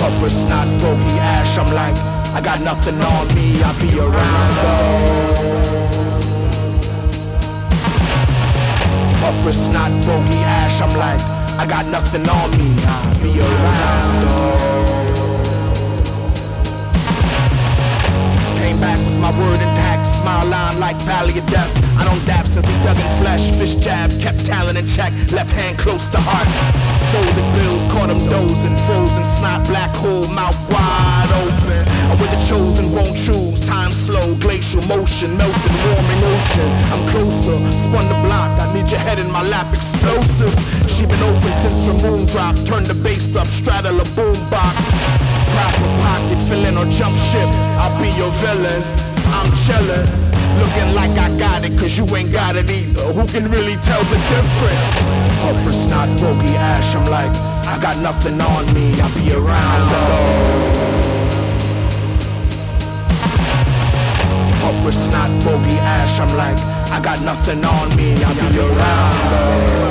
Puffer, 0.00 0.30
snot, 0.30 0.68
bogey, 0.80 1.18
ash, 1.20 1.58
I'm 1.58 1.68
like, 1.74 1.96
I 2.32 2.40
got 2.40 2.62
nothing 2.62 2.98
on 3.02 3.28
me, 3.34 3.62
I'll 3.62 3.78
be 3.78 3.98
around 4.00 4.50
though. 4.56 5.20
Puffer, 9.20 9.52
snot, 9.52 9.92
bogey, 10.06 10.40
ash, 10.40 10.80
I'm 10.80 10.96
like, 10.96 11.39
I 11.58 11.66
got 11.66 11.86
nothing 11.86 12.28
on 12.28 12.50
me, 12.52 12.68
I'll 12.84 13.14
be 13.22 13.40
around 13.40 14.22
though. 14.24 14.70
Came 18.60 18.80
back 18.80 18.98
with 18.98 19.18
my 19.18 19.30
word 19.38 19.60
intact, 19.60 20.06
smile 20.06 20.46
line 20.48 20.78
like 20.78 20.96
Valley 21.02 21.38
of 21.38 21.46
Death. 21.46 21.70
I 21.98 22.04
don't 22.04 22.24
dab 22.26 22.46
since 22.46 22.66
he 22.66 22.74
dug 22.84 22.96
in 22.96 23.08
flesh, 23.20 23.50
fish 23.58 23.74
jab, 23.74 24.10
kept 24.20 24.44
talent 24.46 24.78
in 24.78 24.86
check, 24.86 25.12
left 25.32 25.50
hand 25.50 25.78
close 25.78 26.08
to 26.08 26.18
heart. 26.20 26.48
Folded 27.12 27.48
bills, 27.58 27.84
caught 27.92 28.08
him 28.10 28.20
dozing, 28.30 28.76
frozen 28.86 29.24
snot, 29.36 29.66
black 29.66 29.94
hole, 29.96 30.28
mouth 30.28 30.56
wide 30.70 31.30
open. 31.44 31.89
I'm 32.10 32.18
with 32.18 32.30
the 32.34 32.42
chosen, 32.50 32.90
won't 32.90 33.16
choose, 33.16 33.60
time 33.66 33.92
slow, 33.92 34.34
glacial 34.34 34.82
motion, 34.90 35.36
melting, 35.36 35.76
warming 35.86 36.22
ocean 36.26 36.70
I'm 36.90 37.06
closer, 37.14 37.54
spun 37.86 38.08
the 38.10 38.18
block, 38.26 38.50
I 38.58 38.66
need 38.74 38.90
your 38.90 38.98
head 38.98 39.20
in 39.20 39.30
my 39.30 39.44
lap, 39.46 39.72
explosive. 39.72 40.50
She 40.90 41.06
been 41.06 41.22
open 41.22 41.52
since 41.62 41.86
her 41.86 41.94
moon 42.02 42.26
drop, 42.26 42.56
turn 42.66 42.82
the 42.82 42.94
bass 42.94 43.36
up, 43.36 43.46
straddle 43.46 44.00
a 44.00 44.04
boom 44.18 44.34
boombox. 44.34 44.76
Proper 45.54 45.90
pocket, 46.02 46.38
filling 46.48 46.76
or 46.76 46.90
jump 46.90 47.16
ship. 47.30 47.48
I'll 47.78 47.94
be 48.02 48.10
your 48.18 48.32
villain. 48.42 48.82
I'm 49.38 49.50
chillin'. 49.64 50.06
Looking 50.58 50.94
like 50.94 51.16
I 51.16 51.30
got 51.38 51.64
it, 51.64 51.78
cause 51.78 51.96
you 51.96 52.04
ain't 52.16 52.32
got 52.32 52.56
it 52.56 52.70
either. 52.70 53.06
Who 53.14 53.26
can 53.28 53.50
really 53.50 53.76
tell 53.76 54.02
the 54.04 54.18
difference? 54.34 54.90
Puffer, 55.40 55.72
snot, 55.72 56.08
bogey, 56.20 56.54
ash. 56.56 56.94
I'm 56.94 57.06
like, 57.06 57.34
I 57.66 57.78
got 57.80 57.96
nothing 57.98 58.40
on 58.40 58.66
me. 58.74 59.00
I'll 59.00 59.14
be 59.14 59.32
around 59.32 59.82
though. 59.92 60.79
Snot, 64.92 65.30
ash. 65.46 66.20
I'm 66.20 66.36
like, 66.36 66.58
I 66.90 67.00
got 67.02 67.22
nothing 67.22 67.64
on 67.64 67.96
me. 67.96 68.22
I'll 68.24 68.50
be 68.52 68.58
around. 68.58 69.90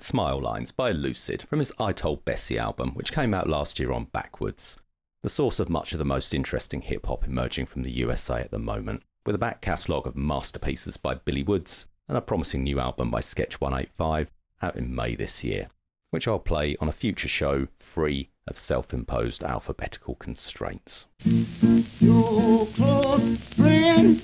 Smile 0.00 0.40
Lines 0.40 0.72
by 0.72 0.90
Elucid 0.90 1.42
from 1.42 1.58
his 1.58 1.70
I 1.78 1.92
Told 1.92 2.24
Bessie 2.24 2.58
album, 2.58 2.92
which 2.94 3.12
came 3.12 3.34
out 3.34 3.46
last 3.46 3.78
year 3.78 3.92
on 3.92 4.06
Backwoodz, 4.06 4.78
the 5.22 5.28
source 5.28 5.58
of 5.58 5.68
much 5.68 5.92
of 5.92 5.98
the 5.98 6.04
most 6.04 6.32
interesting 6.32 6.80
hip 6.80 7.06
hop 7.06 7.26
emerging 7.26 7.66
from 7.66 7.82
the 7.82 7.90
USA 7.90 8.40
at 8.40 8.50
the 8.50 8.58
moment, 8.58 9.02
with 9.26 9.34
a 9.34 9.38
back 9.38 9.60
catalogue 9.60 10.06
of 10.06 10.16
masterpieces 10.16 10.96
by 10.96 11.14
Billy 11.14 11.42
Woods 11.42 11.86
and 12.06 12.16
a 12.16 12.20
promising 12.20 12.62
new 12.62 12.78
album 12.78 13.10
by 13.10 13.20
Sketch 13.20 13.60
185 13.60 14.30
out 14.62 14.76
in 14.76 14.94
May 14.94 15.16
this 15.16 15.42
year, 15.42 15.68
which 16.10 16.28
I'll 16.28 16.38
play 16.38 16.76
on 16.80 16.88
a 16.88 16.92
future 16.92 17.28
show 17.28 17.66
free 17.78 18.30
of 18.46 18.56
self 18.56 18.94
imposed 18.94 19.42
alphabetical 19.42 20.14
constraints. 20.14 21.08
Your 21.98 22.66
close 22.66 23.38
friend, 23.54 24.22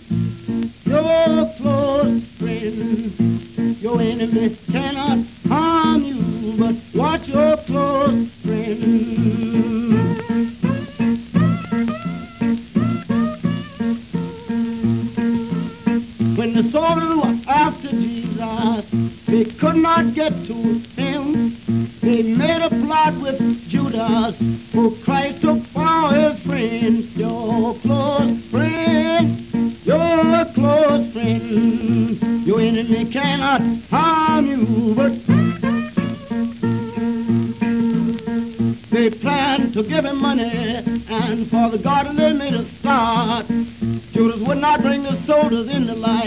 your 0.85 1.53
close 1.57 2.25
friend, 2.39 3.83
your 3.83 4.01
enemy 4.01 4.57
cannot 4.71 5.27
harm 5.49 6.05
you, 6.05 6.55
but 6.57 6.77
watch 6.95 7.29
your 7.29 7.57
close 7.57 8.31
friend. 8.37 9.84
Could 19.59 19.77
not 19.77 20.15
get 20.15 20.33
to 20.47 20.55
him. 20.97 21.57
They 22.01 22.23
made 22.23 22.61
a 22.61 22.69
plot 22.69 23.15
with 23.15 23.69
Judas, 23.69 24.37
who 24.73 24.97
Christ 24.97 25.41
took 25.41 25.63
for 25.69 26.13
his 26.13 26.39
friend, 26.41 27.05
your 27.17 27.75
close 27.75 28.51
friend, 28.51 29.41
your 29.85 30.45
close 30.55 31.13
friend. 31.13 32.47
Your 32.47 32.61
enemy 32.61 33.07
cannot 33.07 33.63
harm 33.91 34.47
you, 34.47 34.95
but 34.95 35.13
they 38.91 39.11
planned 39.11 39.73
to 39.75 39.83
give 39.83 40.05
him 40.05 40.21
money, 40.21 40.83
and 41.09 41.51
for 41.51 41.71
the 41.71 41.79
garden 41.79 42.17
they 42.17 42.33
made 42.33 42.55
a 42.55 42.65
start. 42.65 43.47
Judas 44.13 44.41
would 44.47 44.59
not 44.59 44.81
bring 44.83 45.03
the 45.03 45.17
soldiers 45.27 45.69
in 45.69 45.87
the 45.87 45.95
light, 45.95 46.24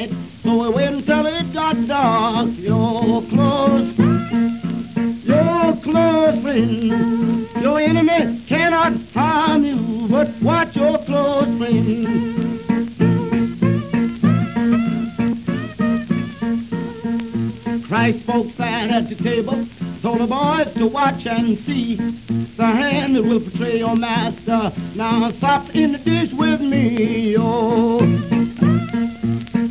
Christ 18.08 18.24
spoke 18.24 18.52
fat 18.52 18.90
at 18.90 19.10
the 19.10 19.16
table, 19.16 19.66
told 20.02 20.20
the 20.20 20.28
boys 20.28 20.74
to 20.76 20.88
watch 20.88 21.28
and 21.28 21.58
see 21.60 21.96
the 21.96 22.66
hand 22.66 23.18
that 23.18 23.24
will 23.24 23.42
betray 23.42 23.80
your 23.80 23.98
master. 23.98 24.72
Now 24.96 25.30
stop 25.32 25.76
in 25.76 25.92
the 25.92 25.98
dish 25.98 26.32
with 26.32 26.62
me, 26.62 27.36
oh. 27.38 28.00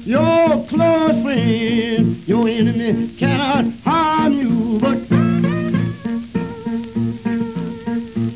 Your 0.04 0.66
close 0.66 1.22
friend, 1.22 2.28
your 2.28 2.46
enemy 2.46 3.08
cannot 3.16 3.72
harm 3.82 4.34
you, 4.34 4.78
but 4.80 5.08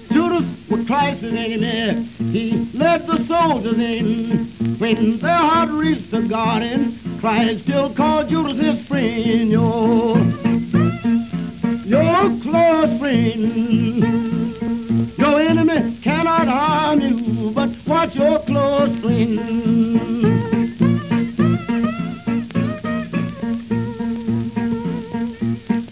Judas 0.09 0.49
was 0.71 0.87
Christ's 0.87 1.25
enemy. 1.25 2.05
He 2.33 2.71
led 2.73 3.07
the 3.07 3.23
soldiers 3.27 3.79
in. 3.79 4.47
When 4.79 5.19
their 5.19 5.37
heart 5.37 5.69
reached 5.69 6.11
the 6.11 6.23
garden, 6.23 6.99
Christ 7.21 7.65
still 7.65 7.93
called 7.93 8.31
Judas 8.31 8.57
his 8.57 8.80
Your, 9.01 10.19
your 11.87 12.39
close 12.43 12.99
friend. 12.99 14.59
Your 15.17 15.41
enemy 15.41 15.97
cannot 16.03 16.47
harm 16.47 17.01
you, 17.01 17.51
but 17.53 17.71
watch 17.87 18.15
your 18.15 18.39
close 18.41 18.95
friend. 18.99 19.39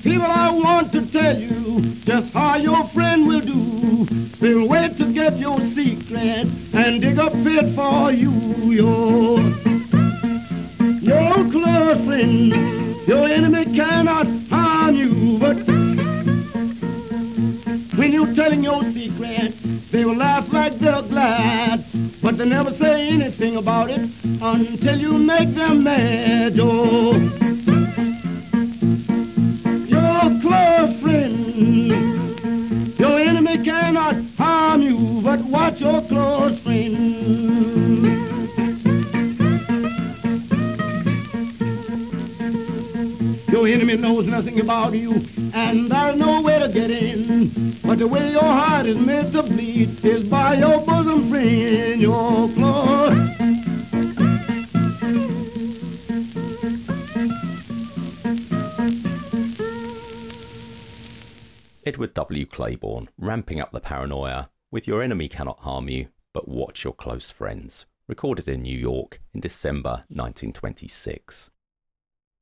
People, 0.02 0.26
I 0.26 0.50
want 0.50 0.92
to 0.92 1.06
tell 1.11 1.38
you 1.40 1.80
just 2.04 2.34
how 2.34 2.56
your 2.56 2.84
friend 2.88 3.26
will 3.26 3.40
do. 3.40 4.04
They'll 4.38 4.68
wait 4.68 4.98
to 4.98 5.11
get 5.11 5.38
your 5.38 5.59
secret 5.61 6.46
and 6.74 7.00
dig 7.00 7.18
a 7.18 7.30
pit 7.30 7.74
for 7.74 8.12
you. 8.12 8.17
Until 24.81 25.01
you 25.01 25.12
make 25.18 25.53
them 25.55 25.83
mad. 25.83 26.17
W. 62.29 62.45
Clayborn, 62.45 63.09
ramping 63.16 63.59
up 63.59 63.72
the 63.72 63.81
paranoia 63.81 64.51
with 64.70 64.87
Your 64.87 65.03
Enemy 65.03 65.29
Cannot 65.29 65.61
Harm 65.61 65.89
You, 65.89 66.09
but 66.35 66.47
Watch 66.47 66.85
Your 66.85 66.93
Close 66.93 67.31
Friends, 67.31 67.87
recorded 68.07 68.47
in 68.47 68.61
New 68.61 68.79
York 68.79 69.22
in 69.33 69.41
December 69.41 70.05
1926. 70.09 71.51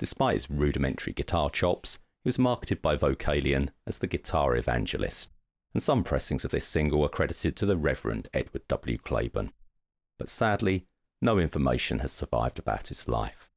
Despite 0.01 0.33
his 0.35 0.51
rudimentary 0.51 1.13
guitar 1.13 1.51
chops, 1.51 2.01
he 2.25 2.27
was 2.27 2.37
marketed 2.37 2.83
by 2.83 2.97
Vocalion 2.97 3.69
as 3.87 3.99
the 3.99 4.09
guitar 4.09 4.57
evangelist, 4.57 5.31
and 5.73 5.81
some 5.81 6.03
pressings 6.03 6.45
of 6.45 6.51
this 6.51 6.67
single 6.67 7.05
are 7.05 7.09
credited 7.09 7.55
to 7.55 7.65
the 7.65 7.77
Reverend 7.77 8.27
Edward 8.35 8.67
W. 8.67 8.99
Clayborn. 8.99 9.53
But 10.19 10.29
sadly, 10.29 10.89
no 11.23 11.39
information 11.39 12.01
has 12.01 12.11
survived 12.11 12.59
about 12.59 12.89
his 12.89 13.07
life. 13.07 13.49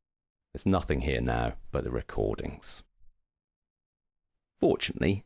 There's 0.53 0.67
nothing 0.67 1.01
here 1.01 1.21
now 1.21 1.53
but 1.71 1.83
the 1.83 1.89
recordings. 1.89 2.83
Fortunately, 4.59 5.25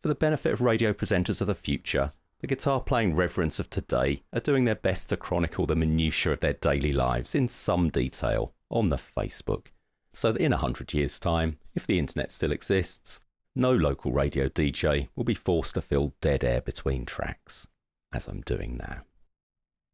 for 0.00 0.08
the 0.08 0.14
benefit 0.14 0.52
of 0.52 0.60
radio 0.60 0.92
presenters 0.92 1.40
of 1.40 1.46
the 1.46 1.54
future, 1.54 2.12
the 2.40 2.46
guitar 2.46 2.80
playing 2.80 3.14
reverends 3.14 3.60
of 3.60 3.68
today 3.68 4.22
are 4.32 4.40
doing 4.40 4.64
their 4.64 4.74
best 4.74 5.10
to 5.10 5.16
chronicle 5.16 5.66
the 5.66 5.76
minutiae 5.76 6.32
of 6.32 6.40
their 6.40 6.54
daily 6.54 6.92
lives 6.92 7.34
in 7.34 7.46
some 7.46 7.90
detail 7.90 8.54
on 8.70 8.88
the 8.88 8.96
Facebook, 8.96 9.66
so 10.12 10.32
that 10.32 10.40
in 10.40 10.52
a 10.52 10.58
hundred 10.58 10.94
years' 10.94 11.18
time, 11.18 11.58
if 11.74 11.86
the 11.86 11.98
internet 11.98 12.30
still 12.30 12.50
exists, 12.50 13.20
no 13.54 13.72
local 13.72 14.12
radio 14.12 14.48
DJ 14.48 15.08
will 15.14 15.24
be 15.24 15.34
forced 15.34 15.74
to 15.74 15.82
fill 15.82 16.14
dead 16.22 16.44
air 16.44 16.62
between 16.62 17.04
tracks, 17.04 17.68
as 18.12 18.26
I'm 18.26 18.40
doing 18.40 18.78
now. 18.78 19.02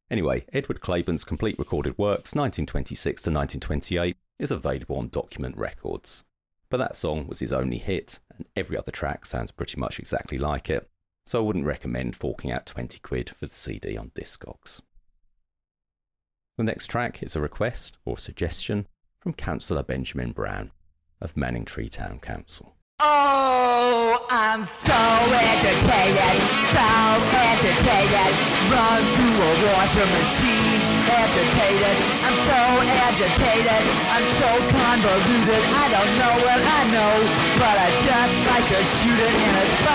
Anyway, 0.09 0.45
Edward 0.53 0.81
Clayborn's 0.81 1.25
complete 1.25 1.59
recorded 1.59 1.99
works, 1.99 2.33
1926 2.33 3.23
to 3.23 3.31
1928, 3.31 4.17
is 4.39 4.53
available 4.53 4.99
on 4.99 5.09
Document 5.09 5.57
Records. 5.57 6.23
But 6.69 6.79
that 6.79 6.97
song 6.97 7.27
was 7.29 7.39
his 7.39 7.53
only 7.53 7.79
hit, 7.79 8.19
and 8.35 8.47
every 8.57 8.77
other 8.77 8.91
track 8.91 9.25
sounds 9.25 9.53
pretty 9.53 9.79
much 9.79 9.99
exactly 9.99 10.39
like 10.39 10.69
it, 10.69 10.89
so 11.25 11.39
I 11.39 11.43
wouldn't 11.43 11.67
recommend 11.67 12.17
forking 12.17 12.51
out 12.51 12.67
20 12.67 12.99
quid 13.01 13.31
for 13.31 13.47
the 13.47 13.55
CD 13.55 13.97
on 13.97 14.11
Discogs. 14.11 14.81
The 16.59 16.64
next 16.64 16.87
track 16.87 17.23
is 17.23 17.37
a 17.37 17.41
request 17.41 17.99
or 18.05 18.17
suggestion 18.17 18.87
from 19.21 19.35
Councillor 19.35 19.83
Benjamin 19.83 20.33
Brown 20.33 20.73
of 21.21 21.35
Manningtree 21.35 21.91
Town 21.91 22.19
Council. 22.19 22.75
Oh, 22.99 24.27
I'm 24.31 24.64
so 24.64 24.93
so. 24.93 25.27
Run 28.73 29.03
through 29.14 29.43
a 29.43 29.73
washing 29.73 30.11
machine. 30.11 30.67
I'm 32.47 32.55
so 32.55 32.78
agitated, 33.11 33.82
I'm 34.07 34.26
so 34.38 34.51
convoluted. 34.70 35.62
I 35.66 35.86
don't 35.90 36.12
know 36.14 36.34
what 36.47 36.61
I 36.62 36.80
know, 36.94 37.14
but 37.59 37.74
I 37.74 37.88
just 38.07 38.36
like 38.47 38.66
to 38.70 38.80
shoot 39.03 39.18
it. 39.18 39.34
And 39.34 39.55
it's 39.66 39.76
5 39.82 39.90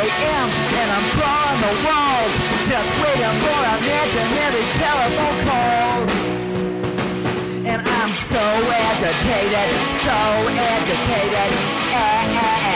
a.m. 0.00 0.48
and 0.80 0.88
I'm 0.96 1.06
crawling 1.12 1.60
the 1.60 1.74
walls, 1.84 2.34
just 2.72 2.88
waiting 3.04 3.36
for 3.44 3.60
imaginary 3.84 4.64
telephone 4.80 5.38
calls. 5.44 6.10
And 7.68 7.80
I'm 7.84 8.12
so 8.32 8.44
agitated, 8.64 9.68
so 10.00 10.18
agitated, 10.56 11.52
a- 11.92 12.00
a- 12.00 12.64
a- 12.64 12.69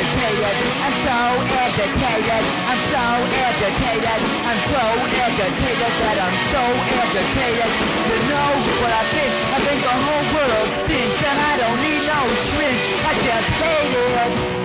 agitated. 0.00 0.56
I'm 0.80 0.96
so 1.04 1.18
agitated, 1.60 2.44
I'm 2.70 2.80
so 2.88 3.04
agitated, 3.48 4.20
I'm 4.48 4.60
so 4.72 4.84
agitated 5.28 5.92
that 6.00 6.16
I'm 6.24 6.36
so 6.52 6.62
agitated. 7.04 7.70
You 8.08 8.18
know 8.32 8.50
what 8.80 8.92
I 8.96 9.04
think? 9.12 9.32
I 9.52 9.58
think 9.60 9.78
the 9.84 9.96
whole 10.04 10.26
world 10.32 10.70
stinks, 10.84 11.20
and 11.20 11.38
I 11.38 11.52
don't 11.60 11.80
need 11.84 12.02
no 12.08 12.20
shrink. 12.48 12.80
I 13.04 13.12
just 13.28 13.48
hate 13.60 14.56
it. 14.56 14.59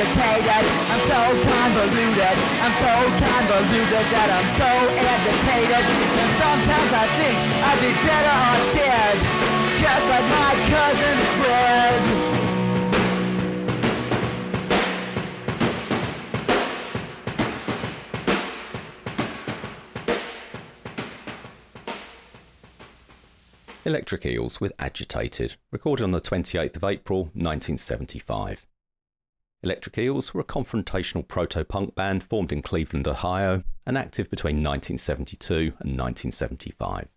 Agitated, 0.00 0.64
I'm 0.88 1.02
so 1.12 1.20
convoluted, 1.44 2.36
I'm 2.64 2.72
so 2.80 2.94
convoluted 3.20 4.06
that 4.08 4.28
I'm 4.32 4.48
so 4.56 4.72
agitated, 4.96 5.84
and 5.84 6.30
sometimes 6.40 6.90
I 6.96 7.06
think 7.20 7.36
I'd 7.68 7.80
be 7.84 7.92
better 8.08 8.32
off 8.32 8.64
dead, 8.80 9.16
just 9.76 10.04
like 10.08 10.24
my 10.32 10.56
cousin 10.72 11.16
Fred. 11.36 12.00
Electric 23.84 24.24
Eels 24.24 24.60
with 24.60 24.72
Agitated, 24.78 25.56
recorded 25.70 26.04
on 26.04 26.12
the 26.12 26.20
28th 26.20 26.76
of 26.76 26.84
April 26.84 27.24
1975. 27.34 28.69
Electric 29.62 29.98
Eels 29.98 30.32
were 30.32 30.40
a 30.40 30.44
confrontational 30.44 31.26
proto 31.26 31.64
punk 31.64 31.94
band 31.94 32.22
formed 32.22 32.50
in 32.50 32.62
Cleveland, 32.62 33.06
Ohio, 33.06 33.62
and 33.86 33.98
active 33.98 34.30
between 34.30 34.56
1972 34.56 35.54
and 35.80 35.98
1975. 35.98 37.08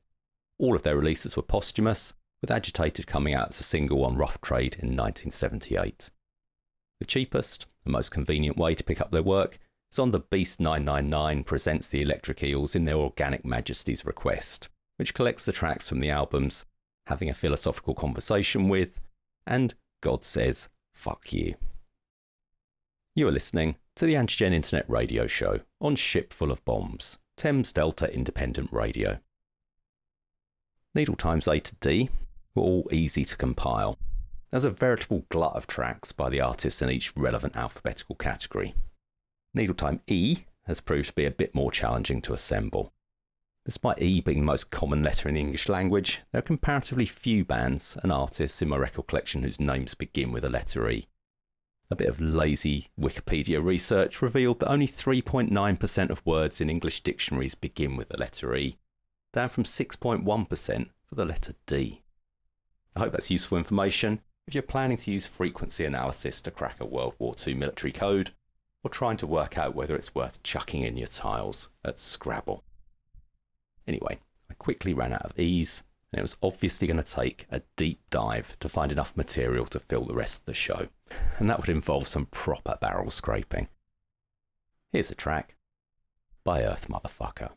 All 0.59 0.75
of 0.75 0.83
their 0.83 0.97
releases 0.97 1.37
were 1.37 1.43
posthumous, 1.43 2.13
with 2.41 2.51
Agitated 2.51 3.07
coming 3.07 3.33
out 3.33 3.49
as 3.49 3.61
a 3.61 3.63
single 3.63 4.03
on 4.03 4.17
Rough 4.17 4.41
Trade 4.41 4.73
in 4.73 4.89
1978. 4.89 6.11
The 6.99 7.05
cheapest 7.05 7.65
and 7.85 7.93
most 7.93 8.11
convenient 8.11 8.57
way 8.57 8.75
to 8.75 8.83
pick 8.83 8.99
up 8.99 9.11
their 9.11 9.23
work 9.23 9.57
is 9.89 9.97
on 9.97 10.11
the 10.11 10.19
Beast 10.19 10.59
999 10.59 11.45
presents 11.45 11.87
the 11.87 12.01
Electric 12.01 12.43
Eels 12.43 12.75
in 12.75 12.83
their 12.83 12.95
Organic 12.95 13.45
Majesty's 13.45 14.05
request, 14.05 14.67
which 14.97 15.13
collects 15.13 15.45
the 15.45 15.53
tracks 15.53 15.87
from 15.87 16.01
the 16.01 16.09
albums 16.09 16.65
Having 17.07 17.29
a 17.29 17.33
Philosophical 17.33 17.93
Conversation 17.93 18.67
with 18.67 18.99
and 19.47 19.73
God 20.01 20.25
Says 20.25 20.67
Fuck 20.93 21.31
You. 21.31 21.55
You 23.15 23.27
are 23.27 23.31
listening 23.31 23.75
to 23.95 24.07
the 24.07 24.15
Antigen 24.15 24.53
Internet 24.53 24.89
Radio 24.89 25.27
Show 25.27 25.59
on 25.79 25.95
Ship 25.95 26.33
Full 26.33 26.49
of 26.49 26.65
Bombs, 26.65 27.19
Thames 27.37 27.71
Delta 27.71 28.11
Independent 28.11 28.73
Radio. 28.73 29.19
Needle 30.95 31.15
times 31.15 31.47
A 31.47 31.59
to 31.59 31.75
D 31.75 32.09
were 32.55 32.63
all 32.63 32.89
easy 32.91 33.23
to 33.23 33.37
compile. 33.37 33.99
There's 34.49 34.63
a 34.63 34.71
veritable 34.71 35.25
glut 35.29 35.55
of 35.55 35.67
tracks 35.67 36.11
by 36.11 36.31
the 36.31 36.41
artists 36.41 36.81
in 36.81 36.89
each 36.89 37.15
relevant 37.15 37.55
alphabetical 37.55 38.15
category. 38.15 38.73
Needle 39.53 39.75
time 39.75 40.01
E 40.07 40.45
has 40.63 40.81
proved 40.81 41.09
to 41.09 41.13
be 41.13 41.25
a 41.25 41.29
bit 41.29 41.53
more 41.53 41.71
challenging 41.71 42.19
to 42.23 42.33
assemble. 42.33 42.93
Despite 43.63 44.01
E 44.01 44.21
being 44.21 44.39
the 44.39 44.45
most 44.45 44.71
common 44.71 45.03
letter 45.03 45.29
in 45.29 45.35
the 45.35 45.41
English 45.41 45.69
language, 45.69 46.21
there 46.31 46.39
are 46.39 46.41
comparatively 46.41 47.05
few 47.05 47.45
bands 47.45 47.95
and 48.01 48.11
artists 48.11 48.63
in 48.63 48.69
my 48.69 48.77
record 48.77 49.05
collection 49.05 49.43
whose 49.43 49.59
names 49.59 49.93
begin 49.93 50.31
with 50.31 50.43
a 50.43 50.49
letter 50.49 50.89
E. 50.89 51.05
A 51.93 51.95
bit 51.95 52.09
of 52.09 52.19
lazy 52.19 52.87
Wikipedia 52.99 53.63
research 53.63 54.23
revealed 54.23 54.61
that 54.61 54.71
only 54.71 54.87
3.9% 54.87 56.09
of 56.09 56.25
words 56.25 56.59
in 56.59 56.67
English 56.67 57.01
dictionaries 57.01 57.53
begin 57.53 57.95
with 57.95 58.09
the 58.09 58.17
letter 58.17 58.55
E, 58.55 58.79
down 59.31 59.49
from 59.49 59.63
6.1% 59.63 60.89
for 61.05 61.13
the 61.13 61.23
letter 61.23 61.53
D. 61.67 62.01
I 62.95 63.01
hope 63.01 63.11
that's 63.11 63.29
useful 63.29 63.59
information 63.59 64.21
if 64.47 64.55
you're 64.55 64.63
planning 64.63 64.97
to 64.97 65.11
use 65.11 65.27
frequency 65.27 65.85
analysis 65.85 66.41
to 66.41 66.49
crack 66.49 66.77
a 66.79 66.85
World 66.87 67.13
War 67.19 67.35
II 67.45 67.53
military 67.53 67.91
code, 67.91 68.31
or 68.83 68.89
trying 68.89 69.17
to 69.17 69.27
work 69.27 69.59
out 69.59 69.75
whether 69.75 69.95
it's 69.95 70.15
worth 70.15 70.41
chucking 70.41 70.81
in 70.81 70.97
your 70.97 71.05
tiles 71.05 71.69
at 71.85 71.99
Scrabble. 71.99 72.63
Anyway, 73.85 74.17
I 74.49 74.55
quickly 74.55 74.95
ran 74.95 75.13
out 75.13 75.25
of 75.25 75.39
E's, 75.39 75.83
and 76.13 76.19
it 76.19 76.21
was 76.21 76.37
obviously 76.43 76.85
going 76.85 77.01
to 77.01 77.03
take 77.03 77.47
a 77.51 77.63
deep 77.75 77.99
dive 78.11 78.55
to 78.59 78.69
find 78.69 78.91
enough 78.91 79.17
material 79.17 79.65
to 79.65 79.79
fill 79.79 80.05
the 80.05 80.13
rest 80.13 80.41
of 80.41 80.45
the 80.45 80.53
show, 80.53 80.89
and 81.39 81.49
that 81.49 81.59
would 81.59 81.69
involve 81.69 82.07
some 82.07 82.27
proper 82.27 82.77
barrel 82.79 83.09
scraping. 83.09 83.67
Here's 84.91 85.09
a 85.09 85.15
track 85.15 85.55
by 86.43 86.63
Earth 86.63 86.87
Motherfucker. 86.87 87.49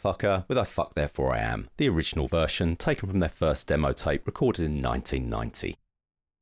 Motherfucker 0.00 0.48
with 0.48 0.56
I 0.56 0.64
Fuck 0.64 0.94
Therefore 0.94 1.34
I 1.34 1.40
Am, 1.40 1.68
the 1.76 1.88
original 1.88 2.26
version 2.26 2.74
taken 2.74 3.08
from 3.08 3.20
their 3.20 3.28
first 3.28 3.66
demo 3.66 3.92
tape 3.92 4.26
recorded 4.26 4.64
in 4.64 4.80
1990. 4.80 5.76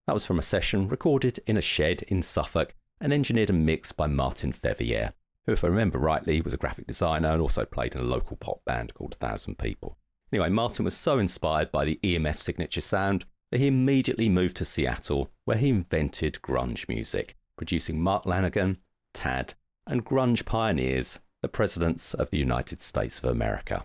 That 0.07 0.13
was 0.13 0.25
from 0.25 0.39
a 0.39 0.43
session 0.43 0.87
recorded 0.87 1.41
in 1.45 1.57
a 1.57 1.61
shed 1.61 2.03
in 2.03 2.23
Suffolk 2.23 2.75
and 3.01 3.13
engineered 3.13 3.51
and 3.51 3.67
mixed 3.67 3.97
by 3.97 4.07
Martin 4.07 4.53
Fevier, 4.53 5.13
who, 5.45 5.53
if 5.53 5.65
I 5.65 5.69
remember 5.69 5.99
rightly, 5.99 6.41
was 6.41 6.55
a 6.55 6.59
graphic 6.59 6.87
designer 6.87 7.31
and 7.31 7.43
also 7.43 7.65
played 7.65 7.97
in 7.97 8.01
a 8.01 8.05
local 8.05 8.37
pop 8.37 8.65
band 8.65 8.95
called 8.95 9.17
Thousand 9.17 9.59
People. 9.59 9.99
Anyway, 10.33 10.51
Martin 10.51 10.85
was 10.85 10.97
so 10.97 11.19
inspired 11.19 11.73
by 11.73 11.85
the 11.85 11.99
EMF 12.05 12.39
signature 12.39 12.81
sound 12.81 13.25
that 13.51 13.59
he 13.59 13.67
immediately 13.67 14.29
moved 14.29 14.57
to 14.59 14.65
Seattle, 14.65 15.31
where 15.47 15.57
he 15.57 15.71
invented 15.71 16.41
grunge 16.43 16.89
music, 16.89 17.37
producing 17.57 18.01
Mark 18.01 18.25
Lanegan, 18.25 18.77
Tad, 19.13 19.55
and 19.85 20.05
grunge 20.05 20.45
pioneers, 20.45 21.19
the 21.43 21.49
presidents 21.49 22.15
of 22.15 22.31
the 22.31 22.39
United 22.39 22.81
States 22.81 23.19
of 23.19 23.25
America. 23.25 23.85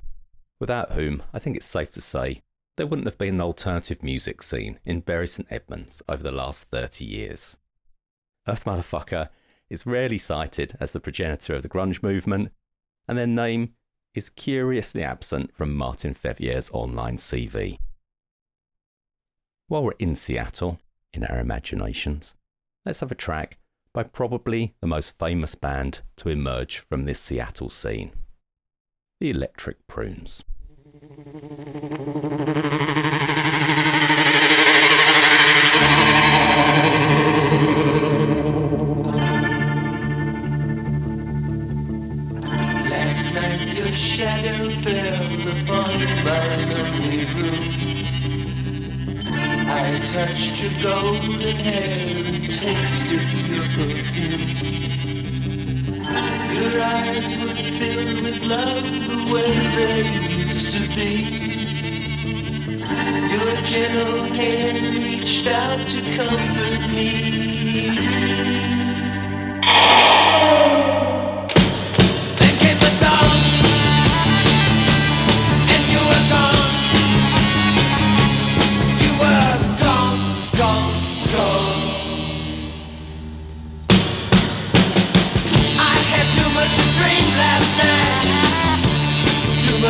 Without 0.60 0.94
whom, 0.94 1.24
I 1.34 1.40
think 1.40 1.56
it's 1.56 1.66
safe 1.66 1.92
to 1.92 2.02
say, 2.02 2.42
there 2.78 2.88
wouldn't 2.88 3.08
have 3.08 3.18
been 3.18 3.36
an 3.36 3.42
alternative 3.42 4.02
music 4.02 4.42
scene 4.42 4.80
in 4.86 5.02
Bury 5.02 5.28
St 5.28 5.48
Edmunds 5.52 6.02
over 6.10 6.24
the 6.24 6.32
last 6.32 6.70
30 6.70 7.06
years. 7.06 7.58
Earth 8.48 8.66
Motherfucker 8.66 9.30
is 9.70 9.86
rarely 9.86 10.18
cited 10.18 10.76
as 10.80 10.92
the 10.92 11.00
progenitor 11.00 11.56
of 11.56 11.62
the 11.62 11.70
grunge 11.70 12.02
movement, 12.02 12.52
and 13.08 13.18
their 13.18 13.28
name 13.28 13.74
is 14.16 14.30
curiously 14.30 15.04
absent 15.04 15.54
from 15.54 15.76
Martin 15.76 16.14
Fevier's 16.14 16.70
online 16.72 17.18
CV. 17.18 17.78
While 19.68 19.84
we're 19.84 19.92
in 20.00 20.16
Seattle, 20.16 20.80
in 21.14 21.24
our 21.26 21.40
imaginations, 21.40 22.36
let's 22.86 23.00
have 23.00 23.12
a 23.12 23.16
track 23.16 23.58
by 23.94 24.04
probably 24.04 24.74
the 24.82 24.88
most 24.88 25.18
famous 25.20 25.56
band 25.56 26.02
to 26.18 26.30
emerge 26.30 26.80
from 26.90 27.06
this 27.06 27.20
Seattle 27.20 27.70
scene 27.70 28.12
the 29.20 29.30
Electric 29.30 29.88
Prunes. 29.88 30.44
Your 43.76 43.88
shadow 43.94 44.68
room. 47.40 47.83
I 49.66 50.00
touched 50.12 50.62
your 50.62 50.74
golden 50.82 51.56
hair 51.58 52.26
and 52.26 52.44
tasted 52.50 53.30
your 53.48 53.64
perfume. 53.76 54.48
Your 56.54 56.82
eyes 56.82 57.38
were 57.38 57.56
filled 57.56 58.22
with 58.24 58.46
love 58.46 58.84
the 58.84 59.34
way 59.34 59.54
they 59.78 60.00
used 60.38 60.72
to 60.78 60.84
be. 60.96 61.12
Your 63.34 63.56
gentle 63.64 64.24
hand 64.36 64.96
reached 65.04 65.48
out 65.48 65.88
to 65.88 66.02
comfort 66.18 66.82
me. 66.94 68.24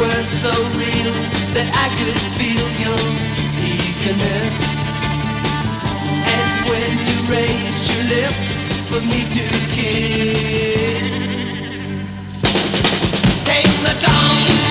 Were 0.00 0.24
so 0.24 0.54
real 0.80 1.12
that 1.52 1.68
I 1.76 1.88
could 2.00 2.20
feel 2.40 2.66
your 2.80 3.04
eagerness. 3.60 4.88
And 6.24 6.48
when 6.70 6.90
you 7.04 7.16
raised 7.28 7.84
your 7.92 8.04
lips 8.08 8.64
for 8.88 9.00
me 9.04 9.28
to 9.36 9.44
kiss, 9.76 11.04
came 13.44 13.76
the 13.84 13.94
dawn, 14.00 14.69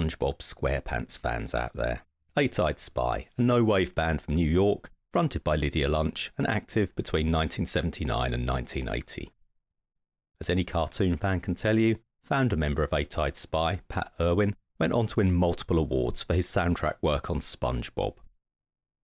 SpongeBob 0.00 0.38
SquarePants 0.38 1.18
fans 1.18 1.54
out 1.54 1.74
there. 1.74 2.02
Eight-Eyed 2.34 2.78
Spy, 2.78 3.28
a 3.36 3.42
no-wave 3.42 3.94
band 3.94 4.22
from 4.22 4.36
New 4.36 4.48
York, 4.48 4.90
fronted 5.12 5.44
by 5.44 5.56
Lydia 5.56 5.88
Lunch 5.88 6.32
and 6.38 6.46
active 6.46 6.94
between 6.96 7.26
1979 7.26 8.32
and 8.32 8.48
1980. 8.48 9.30
As 10.40 10.48
any 10.48 10.64
cartoon 10.64 11.18
fan 11.18 11.40
can 11.40 11.54
tell 11.54 11.78
you, 11.78 11.98
founder 12.22 12.56
member 12.56 12.82
of 12.82 12.94
Eight-Eyed 12.94 13.36
Spy, 13.36 13.80
Pat 13.88 14.12
Irwin, 14.18 14.56
went 14.78 14.94
on 14.94 15.06
to 15.08 15.16
win 15.16 15.34
multiple 15.34 15.78
awards 15.78 16.22
for 16.22 16.32
his 16.32 16.46
soundtrack 16.46 16.94
work 17.02 17.28
on 17.28 17.40
SpongeBob. 17.40 18.14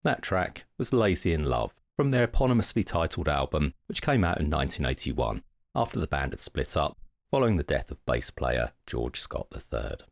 That 0.03 0.23
track 0.23 0.65
was 0.79 0.95
Lazy 0.95 1.35
in 1.35 1.45
Love 1.45 1.75
from 1.95 2.11
their 2.11 2.27
eponymously 2.27 2.87
titled 2.87 3.29
album, 3.29 3.75
which 3.87 4.01
came 4.01 4.25
out 4.25 4.41
in 4.41 4.49
1981 4.49 5.43
after 5.75 6.01
the 6.01 6.07
band 6.07 6.33
had 6.33 6.41
split 6.41 6.75
up 6.75 6.99
following 7.31 7.59
the 7.59 7.63
death 7.63 7.91
of 7.91 8.05
bass 8.07 8.31
player 8.31 8.71
George 8.87 9.21
Scott 9.21 9.49
III. 9.53 10.07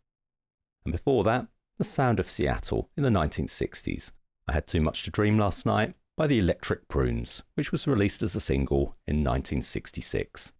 And 0.84 0.92
before 0.92 1.24
that, 1.24 1.46
the 1.78 1.84
sound 1.84 2.20
of 2.20 2.28
Seattle 2.28 2.90
in 2.96 3.02
the 3.02 3.08
1960s. 3.08 4.12
I 4.46 4.52
Had 4.52 4.66
Too 4.66 4.82
Much 4.82 5.02
to 5.04 5.10
Dream 5.10 5.38
last 5.38 5.64
night 5.64 5.94
by 6.16 6.26
the 6.26 6.38
Electric 6.38 6.88
Prunes, 6.88 7.42
which 7.54 7.72
was 7.72 7.88
released 7.88 8.22
as 8.22 8.36
a 8.36 8.40
single 8.40 8.94
in 9.06 9.24
1966. 9.24 10.52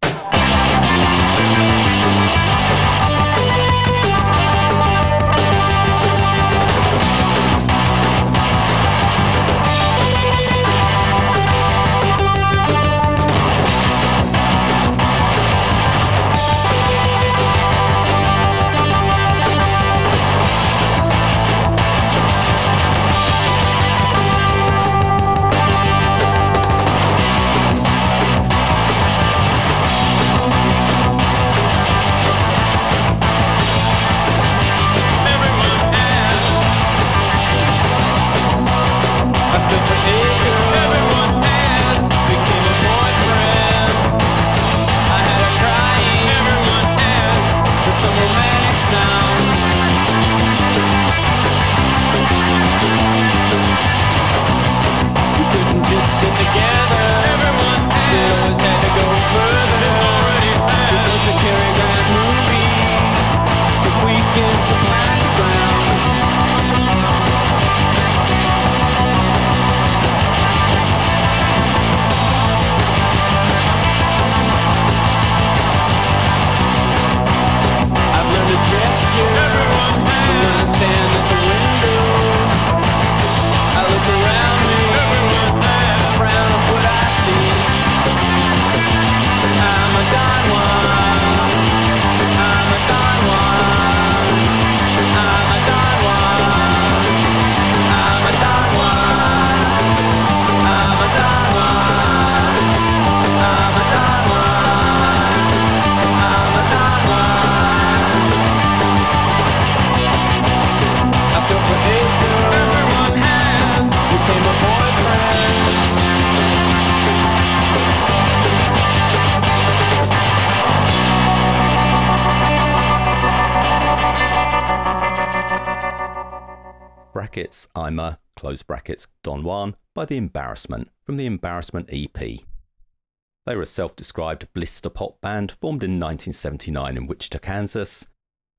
By 130.05 130.09
The 130.09 130.17
Embarrassment 130.17 130.91
from 131.03 131.17
the 131.17 131.25
Embarrassment 131.25 131.89
EP. 131.91 132.13
They 132.13 133.55
were 133.55 133.63
a 133.63 133.65
self 133.65 133.95
described 133.95 134.47
blister 134.53 134.91
pop 134.91 135.19
band 135.19 135.53
formed 135.53 135.83
in 135.83 135.99
1979 135.99 136.95
in 136.95 137.07
Wichita, 137.07 137.39
Kansas. 137.39 138.05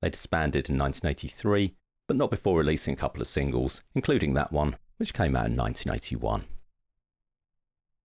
They 0.02 0.10
disbanded 0.10 0.68
in 0.68 0.76
1983, 0.76 1.76
but 2.08 2.16
not 2.16 2.30
before 2.30 2.58
releasing 2.58 2.94
a 2.94 2.96
couple 2.96 3.20
of 3.20 3.28
singles, 3.28 3.80
including 3.94 4.34
that 4.34 4.50
one, 4.50 4.76
which 4.96 5.14
came 5.14 5.36
out 5.36 5.46
in 5.46 5.56
1981. 5.56 6.46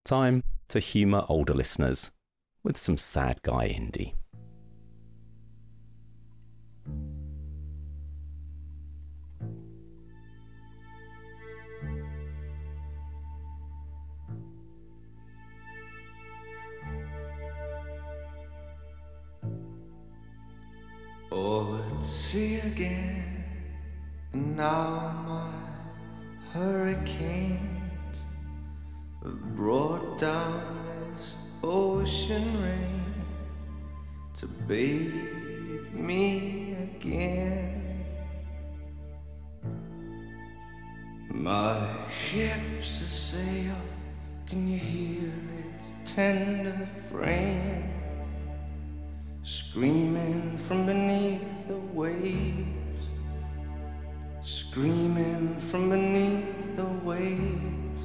Time 0.06 0.44
to 0.68 0.80
humour 0.80 1.26
older 1.28 1.56
listeners 1.56 2.12
with 2.62 2.78
some 2.78 3.00
sad 3.00 3.42
guy 3.42 3.70
indie. 3.70 4.14
Oh, 21.34 21.80
let's 21.95 22.10
see 22.10 22.60
again. 22.60 23.45
Now 24.34 25.24
my 25.26 25.52
hurricanes 26.52 28.24
have 29.24 29.56
brought 29.56 30.18
down 30.18 31.14
this 31.16 31.38
ocean 31.64 32.62
rain 32.62 33.14
to 34.34 34.45
bathe 34.45 35.14
me 35.94 36.76
again. 36.98 38.06
My 41.30 41.88
ship's 42.10 42.99
a 42.99 43.10
sail. 43.10 43.78
Can 44.48 44.68
you 44.68 44.80
hear 44.80 45.32
its 45.66 45.94
tender 46.03 46.86
frame? 46.86 48.01
Screaming 49.72 50.57
from 50.57 50.85
beneath 50.85 51.65
the 51.69 51.77
waves, 51.77 53.06
screaming 54.41 55.57
from 55.57 55.89
beneath 55.89 56.76
the 56.76 56.88
waves. 57.06 58.03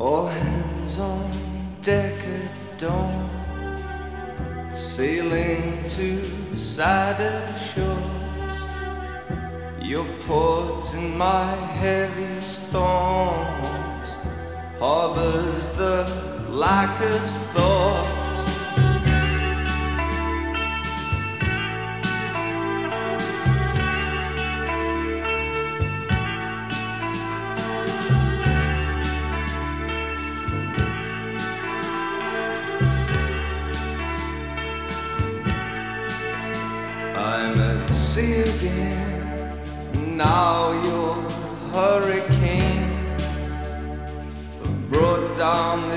All 0.00 0.26
hands 0.26 0.98
on 0.98 1.30
deck 1.80 2.20
at 2.26 2.78
dawn, 2.78 3.30
sailing 4.74 5.84
to 5.90 6.56
cider 6.56 7.54
shores. 7.72 8.58
Your 9.80 10.06
port 10.26 10.92
in 10.92 11.16
my 11.16 11.54
heavy 11.54 12.40
storms 12.40 14.16
harbors 14.80 15.68
the 15.78 16.33
blackest 16.54 17.42
thoughts. 17.52 18.42
I'm 37.16 37.58
at 37.58 37.90
sea 37.90 38.42
again. 38.42 40.16
Now 40.16 40.70
your 40.84 41.14
hurricane 41.72 43.16
brought 44.88 45.36
down 45.36 45.93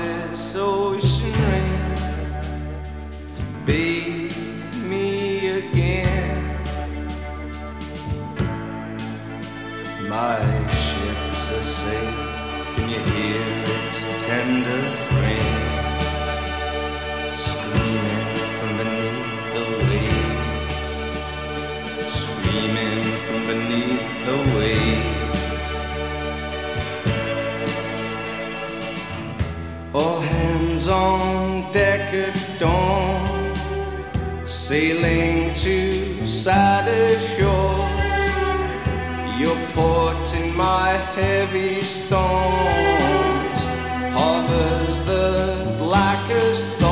at 32.12 32.58
dawn, 32.58 33.54
sailing 34.44 35.52
to 35.54 36.26
sadder 36.26 37.08
shores. 37.34 38.08
Your 39.38 39.56
port 39.72 40.34
in 40.34 40.56
my 40.56 40.90
heavy 41.14 41.80
storms 41.82 43.64
harbors 44.16 44.98
the 45.00 45.76
blackest 45.78 46.66
thoughts. 46.78 46.87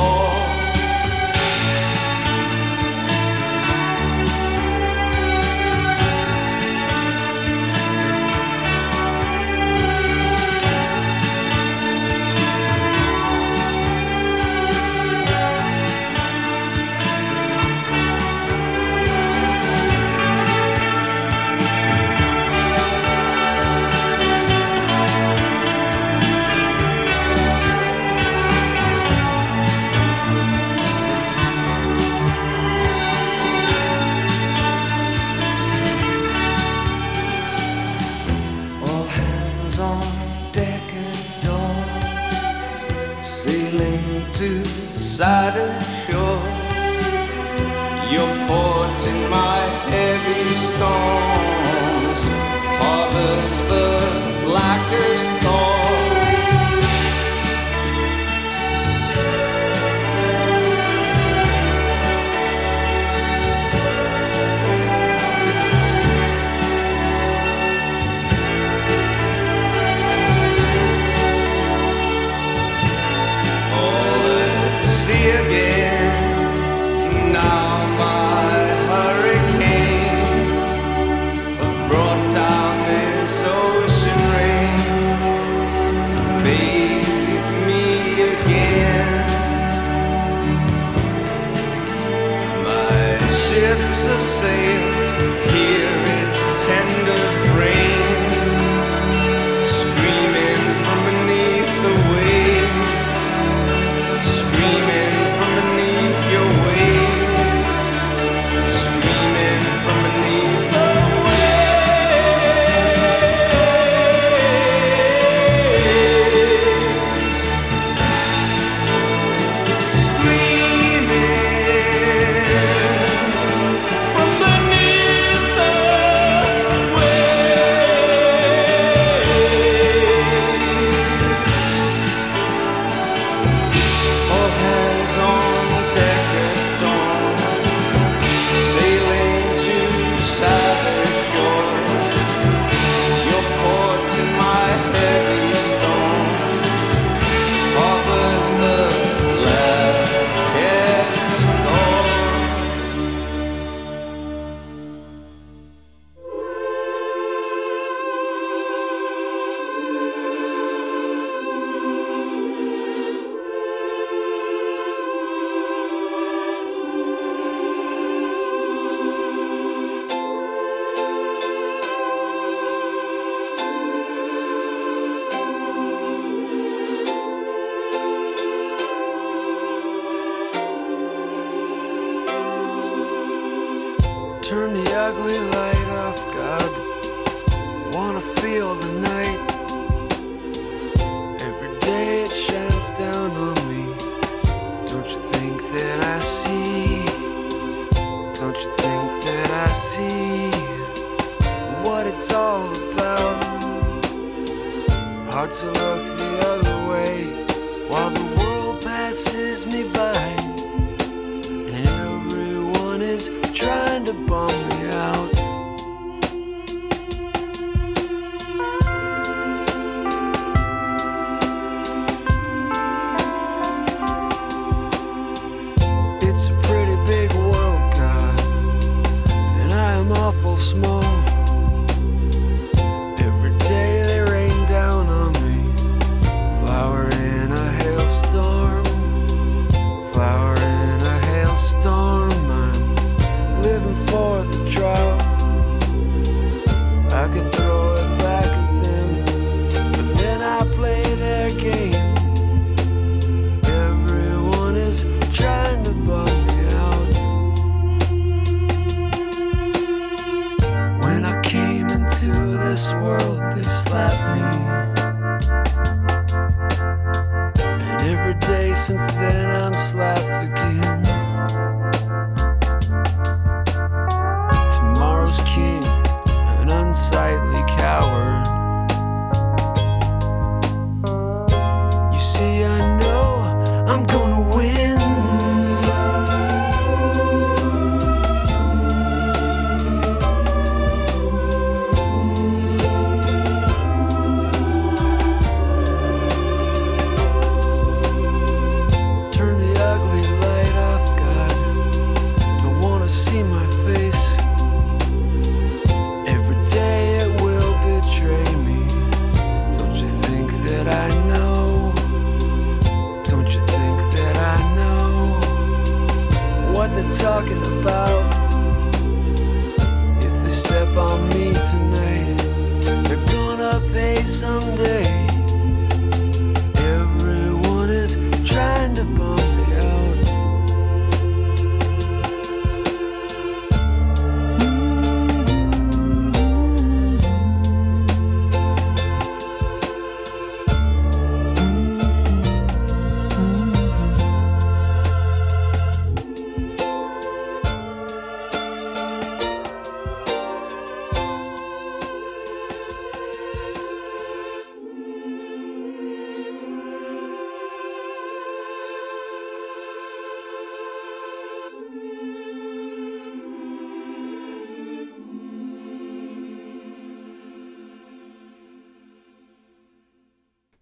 Someday. 324.27 325.06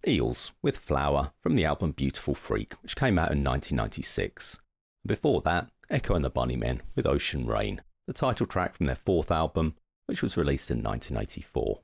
Eels 0.08 0.52
with 0.62 0.78
Flower 0.78 1.32
from 1.40 1.56
the 1.56 1.64
album 1.64 1.90
Beautiful 1.90 2.34
Freak, 2.34 2.74
which 2.82 2.94
came 2.94 3.18
out 3.18 3.32
in 3.32 3.42
1996. 3.42 4.60
Before 5.04 5.40
that, 5.42 5.68
Echo 5.90 6.14
and 6.14 6.24
the 6.24 6.30
Bunnymen 6.30 6.80
with 6.94 7.06
Ocean 7.06 7.46
Rain, 7.46 7.82
the 8.06 8.12
title 8.12 8.46
track 8.46 8.74
from 8.74 8.86
their 8.86 8.94
fourth 8.94 9.30
album, 9.30 9.74
which 10.06 10.22
was 10.22 10.36
released 10.36 10.70
in 10.70 10.78
1984. 10.78 11.80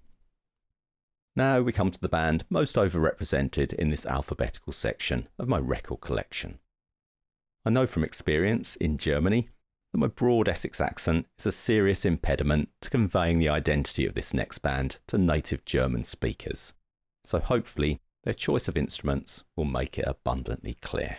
Now 1.35 1.63
we 1.63 1.73
come 1.73 1.91
to 1.91 2.01
the 2.01 2.09
band 2.09 2.45
most 2.49 2.77
overrepresented 2.77 3.73
in 3.73 3.91
this 3.91 4.07
alphabetical 4.07 4.73
section 4.73 5.29
of 5.39 5.49
my 5.49 5.59
record 5.59 6.01
collection. 6.01 6.59
I 7.65 7.71
know 7.71 7.87
from 7.87 8.05
experience 8.05 8.77
in 8.77 8.99
Germany 8.99 9.49
that 9.93 9.99
my 9.99 10.09
broad 10.09 10.49
Essex 10.49 10.81
accent 10.81 11.27
is 11.39 11.47
a 11.47 11.53
serious 11.53 12.05
impediment 12.05 12.69
to 12.83 12.91
conveying 12.91 13.39
the 13.39 13.49
identity 13.49 14.07
of 14.07 14.15
this 14.15 14.33
next 14.33 14.59
band 14.59 14.99
to 15.09 15.19
native 15.19 15.65
German 15.65 16.05
speakers. 16.05 16.75
So 17.25 17.39
hopefully 17.39 18.01
their 18.25 18.35
choice 18.35 18.69
of 18.69 18.77
instruments 18.77 19.45
will 19.57 19.65
make 19.65 19.99
it 19.99 20.05
abundantly 20.07 20.75
clear. 20.81 21.19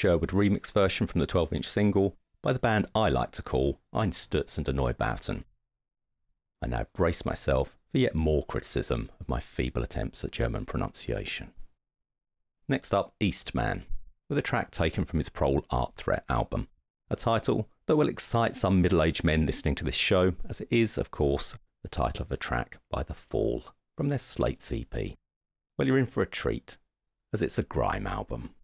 Sherwood 0.00 0.30
remix 0.30 0.72
version 0.72 1.06
from 1.06 1.20
the 1.20 1.26
12 1.26 1.52
inch 1.52 1.68
single 1.68 2.16
by 2.42 2.54
the 2.54 2.58
band 2.58 2.86
I 2.94 3.10
like 3.10 3.32
to 3.32 3.42
call 3.42 3.80
Einstürzende 3.94 4.72
Neubauten. 4.72 5.44
I 6.62 6.68
now 6.68 6.86
brace 6.94 7.26
myself 7.26 7.76
for 7.92 7.98
yet 7.98 8.14
more 8.14 8.42
criticism 8.44 9.10
of 9.20 9.28
my 9.28 9.40
feeble 9.40 9.82
attempts 9.82 10.24
at 10.24 10.32
German 10.32 10.64
pronunciation. 10.64 11.52
Next 12.66 12.94
up, 12.94 13.12
East 13.20 13.54
Man, 13.54 13.84
with 14.30 14.38
a 14.38 14.42
track 14.42 14.70
taken 14.70 15.04
from 15.04 15.18
his 15.18 15.28
Prole 15.28 15.66
Art 15.68 15.96
Threat 15.96 16.24
album, 16.30 16.68
a 17.10 17.16
title 17.16 17.68
that 17.84 17.96
will 17.96 18.08
excite 18.08 18.56
some 18.56 18.80
middle 18.80 19.02
aged 19.02 19.22
men 19.22 19.44
listening 19.44 19.74
to 19.74 19.84
this 19.84 19.94
show, 19.94 20.32
as 20.48 20.62
it 20.62 20.68
is, 20.70 20.96
of 20.96 21.10
course, 21.10 21.58
the 21.82 21.90
title 21.90 22.22
of 22.22 22.32
a 22.32 22.38
track 22.38 22.78
by 22.88 23.02
The 23.02 23.12
Fall 23.12 23.64
from 23.98 24.08
their 24.08 24.16
Slates 24.16 24.72
EP. 24.72 24.94
Well, 25.76 25.86
you're 25.86 25.98
in 25.98 26.06
for 26.06 26.22
a 26.22 26.26
treat, 26.26 26.78
as 27.34 27.42
it's 27.42 27.58
a 27.58 27.62
grime 27.62 28.06
album. 28.06 28.54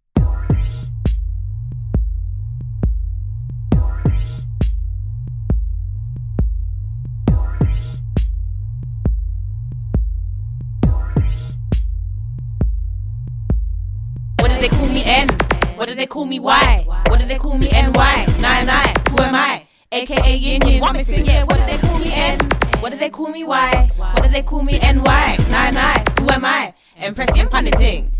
Did 15.97 16.03
they 16.03 16.13
call 16.13 16.25
me 16.25 16.39
Y? 16.39 16.83
What 17.07 17.19
did 17.19 17.27
they 17.27 17.39
call 17.39 17.57
me 17.57 17.69
NY? 17.71 18.25
Nine 18.39 18.67
nine. 18.67 18.93
Who 19.09 19.19
am 19.19 19.33
I? 19.33 19.65
AKA 19.91 20.35
Yin 20.35 20.61
Yin. 20.67 20.79
What 20.79 20.93
missing? 20.93 21.25
Yeah. 21.25 21.43
What 21.45 21.57
did 21.57 21.67
they 21.79 21.87
call 21.87 21.97
me 21.97 22.11
N? 22.13 22.39
What 22.81 22.89
did 22.91 22.99
they 22.99 23.09
call 23.09 23.29
me 23.29 23.43
Y? 23.43 23.91
What 23.97 24.21
did 24.21 24.31
they 24.31 24.43
call 24.43 24.61
me 24.61 24.77
NY? 24.77 25.37
Nine 25.49 25.73
nine. 25.73 26.03
Who 26.19 26.29
am 26.29 26.45
I? 26.45 26.73
Empress 26.97 27.35
Yin 27.35 27.49
Paniting. 27.49 28.11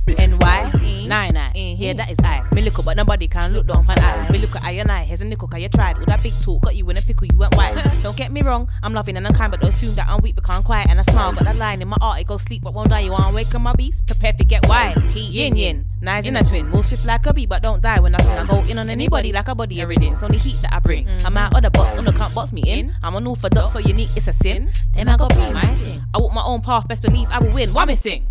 Nine 1.08 1.36
nine. 1.36 1.52
In 1.56 1.78
here, 1.78 1.94
that 1.94 2.12
is 2.12 2.20
I. 2.22 2.44
Me 2.54 2.62
look 2.62 2.80
up, 2.80 2.86
but 2.86 2.98
nobody 2.98 3.30
can 3.30 3.54
look 3.54 3.66
down 3.66 3.86
on 3.88 3.98
I. 3.98 4.30
Me 4.30 4.40
look 4.40 4.58
at 4.58 4.64
I 4.64 4.72
and 4.72 4.92
I. 4.92 5.06
Here's 5.06 5.22
a 5.22 5.26
nickel, 5.26 5.48
cause 5.48 5.62
you 5.62 5.70
tried. 5.70 5.98
All 5.98 6.04
that 6.06 6.22
big 6.22 6.34
talk 6.42 6.64
got 6.64 6.76
you 6.76 6.90
in 6.90 6.98
a 6.98 7.02
pickle, 7.02 7.28
you 7.28 7.38
went 7.38 7.56
white. 7.56 7.74
don't 8.04 8.18
get 8.18 8.30
me 8.30 8.42
wrong, 8.42 8.70
I'm 8.84 8.94
loving 8.94 9.16
and 9.16 9.26
I'm 9.26 9.34
kind, 9.34 9.50
but 9.50 9.62
don't 9.62 9.70
assume 9.70 9.96
that 9.96 10.10
I'm 10.10 10.20
weak 10.22 10.36
because 10.36 10.58
I'm 10.58 10.64
quiet 10.64 10.90
and 10.90 11.00
I 11.00 11.04
smile. 11.04 11.34
Got 11.34 11.46
that 11.46 11.56
line 11.56 11.82
in 11.82 11.88
my 11.88 11.96
art, 12.02 12.20
it 12.20 12.28
go 12.28 12.36
sleep, 12.36 12.62
but 12.62 12.74
won't 12.74 12.90
die. 12.90 13.00
You 13.00 13.14
wanna 13.14 13.34
wake 13.34 13.56
up 13.56 13.62
my 13.62 13.72
beats? 13.72 14.02
Prepare 14.02 14.34
to 14.34 14.44
get 14.44 14.68
wild. 14.68 15.02
Heat 15.04 15.32
yin 15.32 15.56
yin. 15.56 15.86
Nice 16.02 16.26
in 16.26 16.36
a 16.36 16.44
twin. 16.44 16.68
Move 16.68 16.86
swift 16.86 17.06
like 17.06 17.26
a 17.26 17.34
bee, 17.34 17.46
but 17.46 17.64
don't 17.64 17.82
die 17.82 18.02
when 18.02 18.14
I 18.14 18.20
sing. 18.20 18.44
I 18.44 18.46
go 18.46 18.68
in 18.68 18.78
on 18.78 18.90
anybody 18.90 19.32
like 19.32 19.48
a 19.48 19.56
body 19.56 19.80
everything. 19.80 20.12
It's 20.12 20.24
only 20.24 20.40
heat 20.40 20.62
that 20.62 20.74
I 20.74 20.80
bring. 20.80 21.06
Mm-hmm. 21.06 21.26
I'm 21.26 21.38
out 21.38 21.56
of 21.56 21.62
the 21.62 21.72
box, 21.72 22.02
no 22.02 22.12
can't 22.12 22.36
box 22.36 22.52
me 22.52 22.64
in. 22.68 22.94
I'm 23.02 23.16
an 23.16 23.26
orthodox, 23.28 23.72
so 23.72 23.80
unique, 23.80 24.10
it's 24.18 24.28
a 24.28 24.34
sin. 24.34 24.70
Then 24.94 25.08
I 25.08 25.16
go 25.16 25.30
be 25.30 25.36
my 25.54 25.74
thing. 25.76 26.04
I 26.14 26.18
walk 26.18 26.34
my 26.34 26.44
own 26.44 26.60
path, 26.60 26.86
best 26.90 27.02
believe 27.02 27.30
I 27.32 27.40
will 27.40 27.54
win. 27.54 27.74
What 27.74 27.88
missing? 27.88 28.28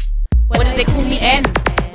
What 0.48 0.60
did 0.60 0.76
they 0.76 0.84
call 0.84 1.02
me 1.04 1.18
N? 1.20 1.44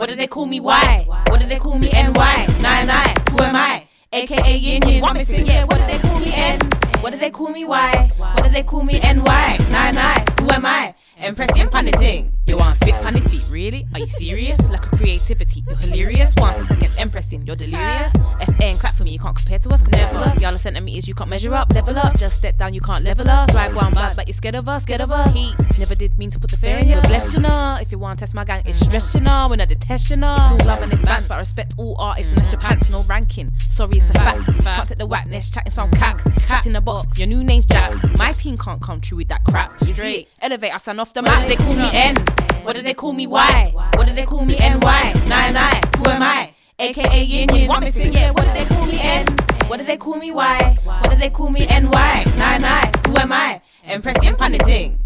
What 0.02 0.10
did 0.10 0.18
they 0.18 0.26
call 0.26 0.48
me 0.48 0.60
Y? 0.60 1.06
What 1.28 1.40
did 1.40 1.48
they 1.50 1.60
call 1.60 1.78
me 1.78 1.88
NY? 1.92 2.48
Nine 2.60 2.88
nine. 2.88 3.14
Who 3.30 3.44
am 3.44 3.56
I? 3.56 3.84
AKA 4.12 4.58
Yin 4.58 4.88
Yin. 4.88 5.00
What 5.00 5.14
missing? 5.14 5.46
Yeah. 5.46 5.66
What 5.66 5.78
did 5.78 5.90
they 5.94 6.08
call 6.08 6.20
me 6.20 6.32
N? 6.34 6.60
What 7.02 7.12
did 7.12 7.20
they 7.20 7.30
call 7.30 7.50
me 7.50 7.66
Y? 7.66 8.12
What 8.18 8.44
did 8.44 8.52
they 8.52 8.64
call 8.64 8.84
me 8.84 9.00
NY? 9.00 9.58
Nine 9.70 9.94
nine. 9.94 10.26
Who 10.40 10.50
am 10.50 10.66
I? 10.66 10.96
Impressing 11.20 11.70
paniting. 11.70 12.34
You 12.48 12.58
want 12.58 12.76
spit 12.76 12.96
panny 13.04 13.22
speak? 13.22 13.44
Really? 13.50 13.88
Are 13.94 14.00
you 14.00 14.08
serious? 14.08 14.60
Lack 14.72 14.92
of 14.92 14.98
creativity. 14.98 15.64
You're 15.68 15.78
hilarious. 15.78 16.34
One 16.38 16.54
seconds 16.54 16.94
impressing. 17.00 17.46
You're 17.46 17.56
delirious. 17.56 18.12
FN 18.14 18.80
clap 18.80 18.96
for 18.96 19.04
me. 19.04 19.12
You 19.12 19.20
can't 19.20 19.36
compare 19.36 19.60
to 19.60 19.70
us. 19.70 19.84
Never. 19.88 20.40
Y'all 20.42 20.56
are 20.56 20.58
centimeters. 20.58 21.08
You 21.08 21.14
can't 21.14 21.30
measure 21.30 21.54
up. 21.54 21.72
Level 21.74 21.98
up. 22.00 22.18
Just 22.18 22.38
step 22.38 22.58
down. 22.58 22.74
You 22.74 22.82
can't 22.82 23.04
level 23.04 23.30
us. 23.30 23.52
Swag 23.52 23.76
one 23.76 23.94
bad, 23.94 24.16
but 24.16 24.28
you're 24.28 24.34
scared 24.34 24.56
of 24.56 24.68
us. 24.68 24.84
Scared 24.84 25.02
of 25.02 25.12
us. 25.12 25.34
Heat. 25.34 25.56
Never 25.78 25.94
did 25.94 26.18
mean 26.18 26.32
to 26.32 26.40
put 26.40 26.50
the 26.50 26.58
fear 26.58 26.80
in 26.80 26.88
you. 26.88 27.00
Bless 27.02 27.34
you 27.34 27.40
know. 27.40 27.78
If 27.80 27.92
you 27.92 28.00
want 28.00 28.18
to 28.20 28.24
test 28.24 28.34
my 28.34 28.44
gang, 28.44 28.64
it's 28.66 28.80
stress 28.80 29.14
you 29.14 29.22
know. 29.22 29.48
When 29.48 29.62
I 29.62 29.66
detest 29.66 30.10
you 30.10 30.18
know. 30.18 30.36
It's 30.36 30.52
all 30.52 30.68
love 30.68 30.82
and 30.82 30.92
it's 30.92 31.06
bands, 31.06 31.28
but 31.28 31.36
I 31.36 31.40
respect 31.40 31.76
all 31.78 31.96
artists 32.00 32.34
unless 32.34 32.52
your 32.52 32.60
pants 32.60 32.90
no 32.90 33.04
ranking. 33.04 33.52
Sorry, 33.60 33.98
it's 33.98 34.10
a 34.10 34.14
fact. 34.14 34.46
Can't 34.64 34.90
take 34.90 34.98
the 34.98 35.06
whackness. 35.06 35.52
Chatting 35.52 35.72
some 35.72 35.92
cack. 35.92 36.24
Cat 36.42 36.66
in 36.66 36.74
the 36.74 36.82
box. 36.82 37.20
Your 37.20 37.28
new 37.28 37.44
name's 37.44 37.66
Jack. 37.66 37.92
My 38.18 38.34
team 38.34 38.58
can't 38.58 38.82
come 38.82 39.00
true 39.00 39.18
with 39.18 39.28
that 39.28 39.44
crap. 39.44 39.80
Straight. 39.84 40.28
Elevate. 40.42 40.74
I 40.74 40.80
stand 40.80 41.00
off 41.00 41.14
the 41.14 41.22
mat. 41.22 41.48
They 41.48 41.56
call 41.56 41.76
me 41.76 41.90
N. 41.94 42.16
What 42.64 42.76
did 42.76 42.86
they 42.86 42.94
call 42.94 43.14
me 43.14 43.28
Y? 43.28 43.72
What 43.96 44.08
did 44.08 44.16
they 44.16 44.26
call 44.26 44.46
me 44.46 44.56
NY? 44.58 45.14
Nine 45.28 45.54
nine. 45.54 45.82
Who 45.98 46.10
am 46.10 46.24
I? 46.24 46.54
AKA 46.80 47.24
Yin 47.24 47.56
Yin. 47.56 47.68
What 47.68 47.82
missing? 47.82 48.14
Yeah. 48.14 48.32
What 48.32 48.44
did 48.46 48.56
they 48.56 48.76
call 48.76 48.86
me 48.86 49.00
N? 49.02 49.26
What 49.68 49.78
did 49.78 49.88
they 49.88 49.98
call 49.98 50.18
me 50.18 50.32
Y? 50.32 50.78
What 50.84 51.10
did 51.10 51.20
they 51.20 51.30
call 51.30 51.50
me 51.50 51.66
NY? 51.66 52.24
Nine 52.38 52.62
nine. 52.62 52.92
Who 53.08 53.18
am 53.18 53.32
I? 53.32 53.62
Impressing 53.86 54.36
paniting. 54.36 55.00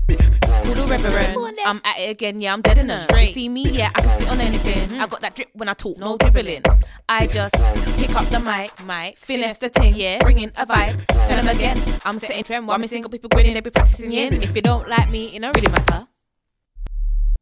The 0.65 0.87
reverend. 0.89 1.57
I'm 1.65 1.81
at 1.85 1.99
it 1.99 2.09
again, 2.09 2.41
yeah, 2.41 2.51
I'm 2.51 2.61
dead 2.61 2.79
in 2.79 2.89
her. 2.89 3.05
You 3.19 3.27
see 3.27 3.49
me, 3.49 3.69
yeah, 3.69 3.91
I 3.95 4.01
can 4.01 4.09
spit 4.09 4.31
on 4.31 4.41
anything. 4.41 4.89
Mm-hmm. 4.89 5.01
I 5.01 5.07
got 5.07 5.21
that 5.21 5.35
drip 5.35 5.49
when 5.53 5.69
I 5.69 5.73
talk, 5.73 5.97
no 5.97 6.17
dribbling. 6.17 6.63
I 7.07 7.27
just 7.27 7.55
pick 7.97 8.13
up 8.15 8.25
the 8.25 8.39
mic, 8.39 8.71
mic, 8.85 9.17
finesse 9.17 9.59
the 9.59 9.69
thing, 9.69 9.95
yeah, 9.95 10.19
bringing 10.19 10.49
a 10.57 10.65
vibe. 10.65 11.05
Tell 11.27 11.43
them 11.43 11.55
again, 11.55 11.77
I'm 12.03 12.19
setting 12.19 12.43
trend. 12.43 12.67
While 12.67 12.79
me 12.79 12.87
single 12.87 13.09
people 13.09 13.29
grinning, 13.29 13.53
they 13.53 13.61
be 13.61 13.69
practicing 13.69 14.11
yin. 14.11 14.33
Mm-hmm. 14.33 14.43
If 14.43 14.55
you 14.55 14.61
don't 14.63 14.87
like 14.89 15.09
me, 15.09 15.35
it 15.35 15.39
don't 15.39 15.55
really 15.55 15.71
matter. 15.71 16.07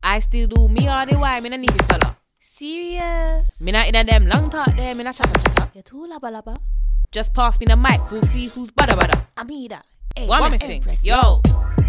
I 0.06 0.20
still 0.20 0.48
do 0.48 0.68
me 0.68 0.86
all 0.90 1.06
the 1.06 1.18
while, 1.18 1.40
me 1.40 1.48
no 1.48 1.56
need 1.56 1.72
fella. 1.86 2.18
Serious? 2.38 3.62
Me 3.62 3.72
not 3.72 3.88
in 3.88 3.96
a 3.96 4.04
them 4.04 4.28
long 4.28 4.50
talk 4.50 4.76
there, 4.76 4.94
me 4.94 5.04
not 5.04 5.16
chatter 5.16 5.40
chatter. 5.40 5.72
You 5.74 5.82
too 5.82 6.08
laba 6.12 6.30
laba. 6.30 6.58
Just 7.10 7.34
pass 7.34 7.58
me 7.60 7.68
the 7.68 7.78
mic, 7.78 8.12
we'll 8.12 8.22
see 8.24 8.48
who's 8.48 8.70
bada 8.72 8.98
bada. 9.00 9.28
I'm 9.38 9.48
here. 9.48 9.80
Hey, 10.14 10.28
what 10.28 10.52
missing? 10.52 10.84
Yo. 11.04 11.42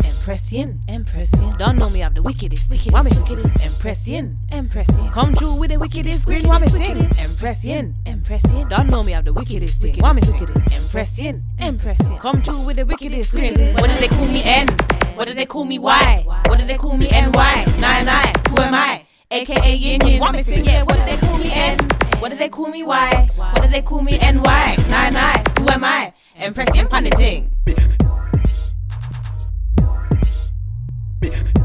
Impression, 0.02 0.80
impression. 0.88 1.56
Don't 1.58 1.76
know 1.76 1.90
me, 1.90 2.02
I'm 2.02 2.14
the 2.14 2.22
wickedest. 2.22 2.70
Wicked, 2.70 2.92
what 2.92 3.04
missing? 3.04 3.38
Impression, 3.62 4.38
impression. 4.52 5.10
Come 5.10 5.34
true 5.34 5.54
with 5.54 5.70
the 5.70 5.78
wickedest. 5.78 6.24
Grin, 6.26 6.48
what 6.48 6.60
missing? 6.60 7.10
Impression, 7.18 7.94
impression. 8.06 8.68
Don't 8.68 8.88
know 8.88 9.02
me, 9.02 9.14
I'm 9.14 9.24
the 9.24 9.32
wickedest. 9.32 9.82
Wicked, 9.82 10.02
what 10.02 10.14
missing? 10.14 10.48
Impression, 10.72 11.44
impression. 11.60 12.16
Come 12.18 12.42
true 12.42 12.60
with 12.60 12.76
the 12.76 12.86
wickedest. 12.86 13.32
Grin. 13.32 13.74
What 13.74 13.90
did 13.90 14.00
they 14.00 14.08
call 14.08 14.26
me 14.28 14.42
N? 14.44 14.68
What 15.14 15.28
did 15.28 15.36
they 15.36 15.46
call 15.46 15.64
me 15.64 15.78
Y? 15.78 16.24
What 16.46 16.58
did 16.58 16.68
they 16.68 16.76
call 16.76 16.96
me 16.96 17.08
NY? 17.10 17.64
Nine 17.80 18.06
nine. 18.06 18.32
Who 18.48 18.60
am 18.62 18.74
I? 18.74 19.04
AKA 19.30 19.74
Yin 19.74 20.06
Yin. 20.06 20.20
What 20.20 20.32
missing? 20.32 20.64
Yeah. 20.64 20.82
What 20.82 20.96
did 20.96 21.06
they 21.06 21.26
call 21.26 21.38
me 21.38 21.50
N? 21.52 21.78
What 22.18 22.30
did 22.30 22.38
they 22.38 22.48
call 22.48 22.68
me 22.68 22.82
Y? 22.82 23.30
What 23.36 23.62
did 23.62 23.70
they 23.70 23.82
call 23.82 24.02
me 24.02 24.18
NY? 24.18 24.76
Nine 24.88 25.12
nine. 25.12 25.44
Who 25.58 25.68
am 25.68 25.84
I? 25.84 26.12
Impressing 26.40 26.88
Bitch. 31.24 31.63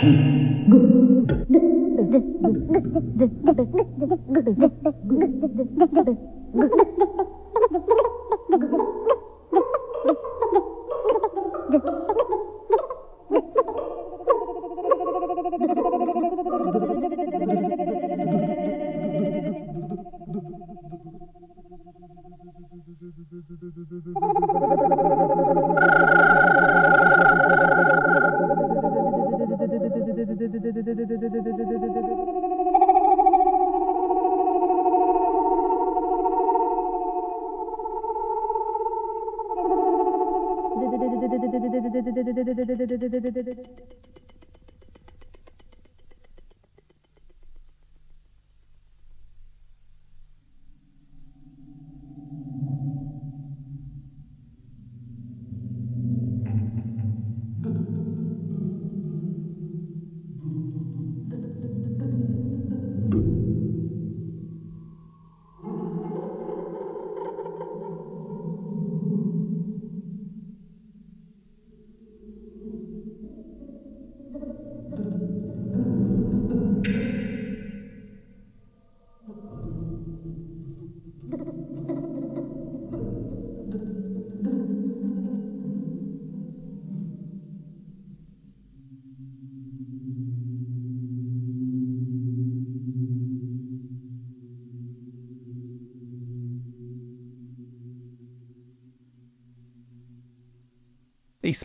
Paniting. 0.00 0.35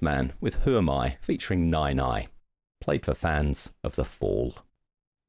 East 0.02 0.06
Man 0.06 0.34
with 0.42 0.56
Who 0.64 0.78
Am 0.78 0.90
I 0.90 1.18
featuring 1.22 1.70
Ny 1.70 1.94
Ny, 1.94 2.28
played 2.82 3.06
for 3.06 3.14
fans 3.14 3.72
of 3.84 3.96
The 3.96 4.04
Fall. 4.04 4.56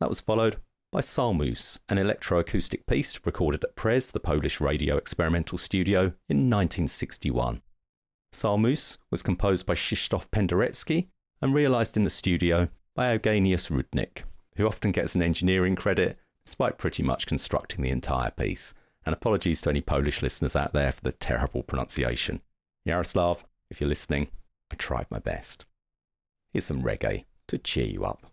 That 0.00 0.08
was 0.08 0.22
followed 0.22 0.56
by 0.90 1.00
Psalmus, 1.00 1.78
an 1.90 1.98
electroacoustic 1.98 2.86
piece 2.86 3.20
recorded 3.26 3.64
at 3.64 3.76
Prez, 3.76 4.10
the 4.10 4.18
Polish 4.18 4.62
radio 4.62 4.96
experimental 4.96 5.58
studio, 5.58 6.14
in 6.26 6.48
1961. 6.48 7.60
Psalmus 8.32 8.96
was 9.10 9.20
composed 9.20 9.66
by 9.66 9.74
Krzysztof 9.74 10.30
Penderecki 10.30 11.08
and 11.42 11.52
realised 11.52 11.98
in 11.98 12.04
the 12.04 12.08
studio 12.08 12.70
by 12.94 13.14
Eugeniusz 13.14 13.68
Rudnik, 13.68 14.22
who 14.56 14.66
often 14.66 14.90
gets 14.90 15.14
an 15.14 15.20
engineering 15.20 15.76
credit 15.76 16.16
despite 16.46 16.78
pretty 16.78 17.02
much 17.02 17.26
constructing 17.26 17.82
the 17.82 17.90
entire 17.90 18.30
piece. 18.30 18.72
And 19.04 19.12
apologies 19.12 19.60
to 19.62 19.68
any 19.68 19.82
Polish 19.82 20.22
listeners 20.22 20.56
out 20.56 20.72
there 20.72 20.92
for 20.92 21.02
the 21.02 21.12
terrible 21.12 21.62
pronunciation. 21.62 22.40
Yaroslav, 22.86 23.44
if 23.68 23.78
you're 23.78 23.88
listening, 23.88 24.28
I 24.72 24.74
tried 24.76 25.06
my 25.10 25.18
best. 25.18 25.66
Here's 26.50 26.64
some 26.64 26.82
reggae 26.82 27.26
to 27.48 27.58
cheer 27.58 27.84
you 27.84 28.06
up. 28.06 28.24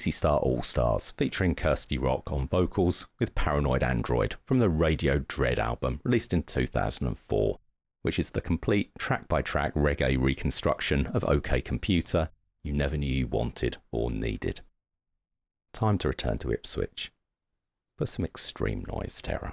Easy 0.00 0.10
Star 0.10 0.38
All 0.38 0.62
Stars, 0.62 1.10
featuring 1.18 1.54
Kirsty 1.54 1.98
Rock 1.98 2.32
on 2.32 2.48
vocals 2.48 3.06
with 3.18 3.34
Paranoid 3.34 3.82
Android 3.82 4.34
from 4.46 4.58
the 4.58 4.70
Radio 4.70 5.18
Dread 5.18 5.58
album 5.58 6.00
released 6.04 6.32
in 6.32 6.42
2004, 6.42 7.58
which 8.00 8.18
is 8.18 8.30
the 8.30 8.40
complete 8.40 8.92
track 8.98 9.28
by 9.28 9.42
track 9.42 9.74
reggae 9.74 10.18
reconstruction 10.18 11.08
of 11.08 11.22
OK 11.24 11.60
Computer 11.60 12.30
you 12.64 12.72
never 12.72 12.96
knew 12.96 13.12
you 13.12 13.26
wanted 13.26 13.76
or 13.92 14.10
needed. 14.10 14.62
Time 15.74 15.98
to 15.98 16.08
return 16.08 16.38
to 16.38 16.50
Ipswich 16.50 17.12
for 17.98 18.06
some 18.06 18.24
extreme 18.24 18.86
noise 18.88 19.20
terror. 19.20 19.52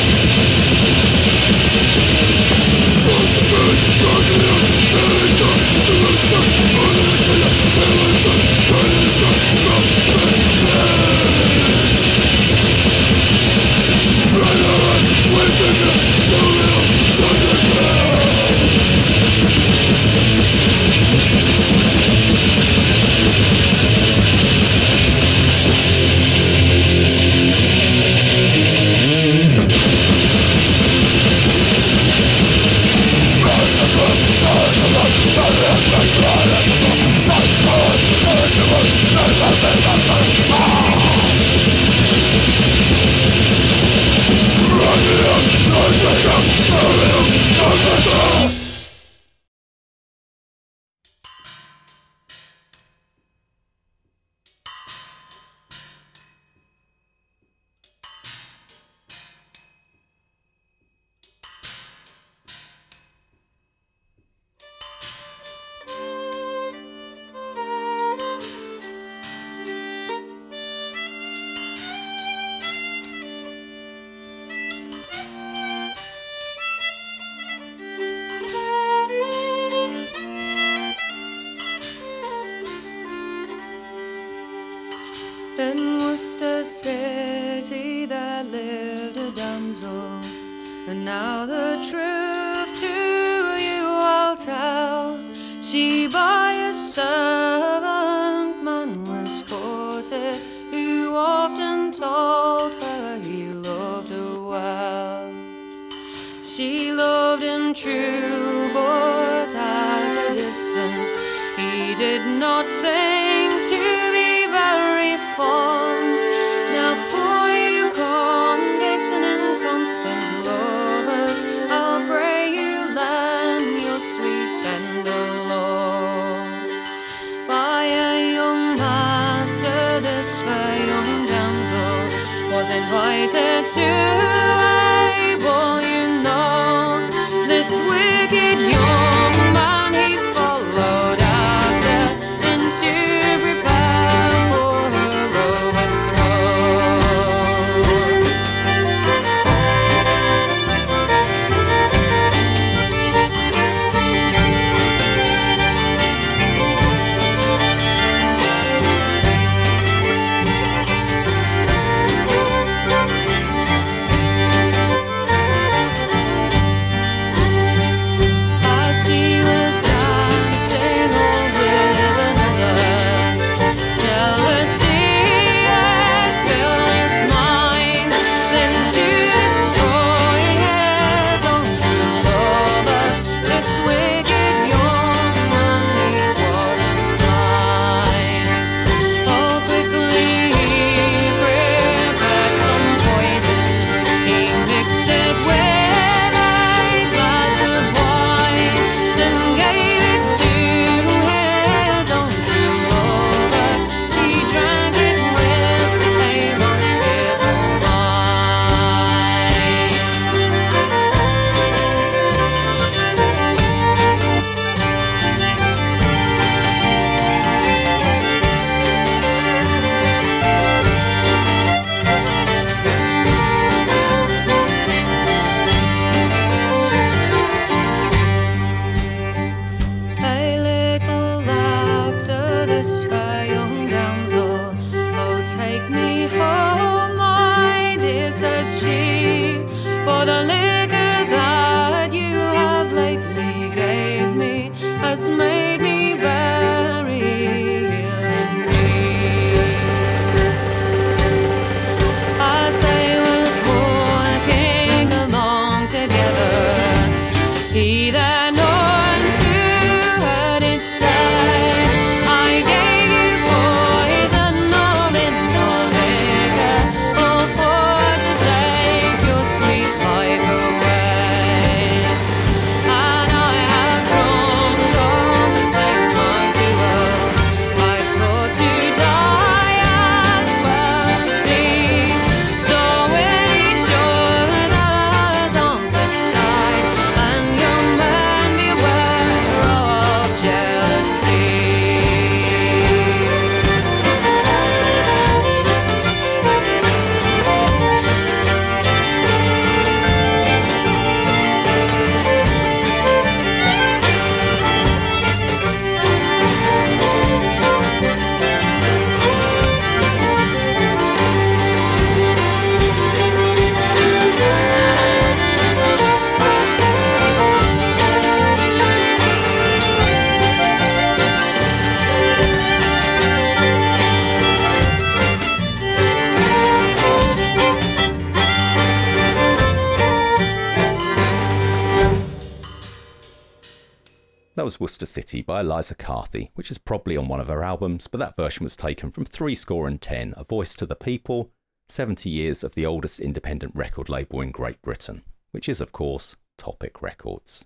Worcester 335.01 335.21
City 335.21 335.41
by 335.41 335.61
Eliza 335.61 335.95
Carthy, 335.95 336.51
which 336.53 336.69
is 336.69 336.77
probably 336.77 337.17
on 337.17 337.27
one 337.27 337.39
of 337.39 337.47
her 337.47 337.63
albums, 337.63 338.05
but 338.07 338.19
that 338.19 338.35
version 338.35 338.63
was 338.63 338.75
taken 338.75 339.09
from 339.09 339.25
Three 339.25 339.55
Score 339.55 339.87
and 339.87 339.99
Ten, 339.99 340.35
A 340.37 340.43
Voice 340.43 340.75
to 340.75 340.85
the 340.85 340.95
People, 340.95 341.49
70 341.87 342.29
years 342.29 342.63
of 342.63 342.75
the 342.75 342.85
oldest 342.85 343.19
independent 343.19 343.75
record 343.75 344.09
label 344.09 344.41
in 344.41 344.51
Great 344.51 344.79
Britain, 344.83 345.23
which 345.49 345.67
is, 345.67 345.81
of 345.81 345.91
course, 345.91 346.35
Topic 346.55 347.01
Records. 347.01 347.65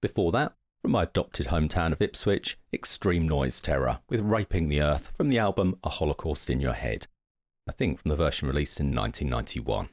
Before 0.00 0.30
that, 0.30 0.52
from 0.80 0.92
my 0.92 1.02
adopted 1.02 1.48
hometown 1.48 1.90
of 1.90 2.00
Ipswich, 2.00 2.56
Extreme 2.72 3.26
Noise 3.26 3.60
Terror 3.60 3.98
with 4.08 4.20
Raping 4.20 4.68
the 4.68 4.80
Earth 4.80 5.10
from 5.16 5.30
the 5.30 5.38
album 5.40 5.78
A 5.82 5.88
Holocaust 5.88 6.48
in 6.48 6.60
Your 6.60 6.74
Head, 6.74 7.08
I 7.68 7.72
think 7.72 7.98
from 7.98 8.10
the 8.10 8.16
version 8.16 8.46
released 8.46 8.78
in 8.78 8.94
1991. 8.94 9.88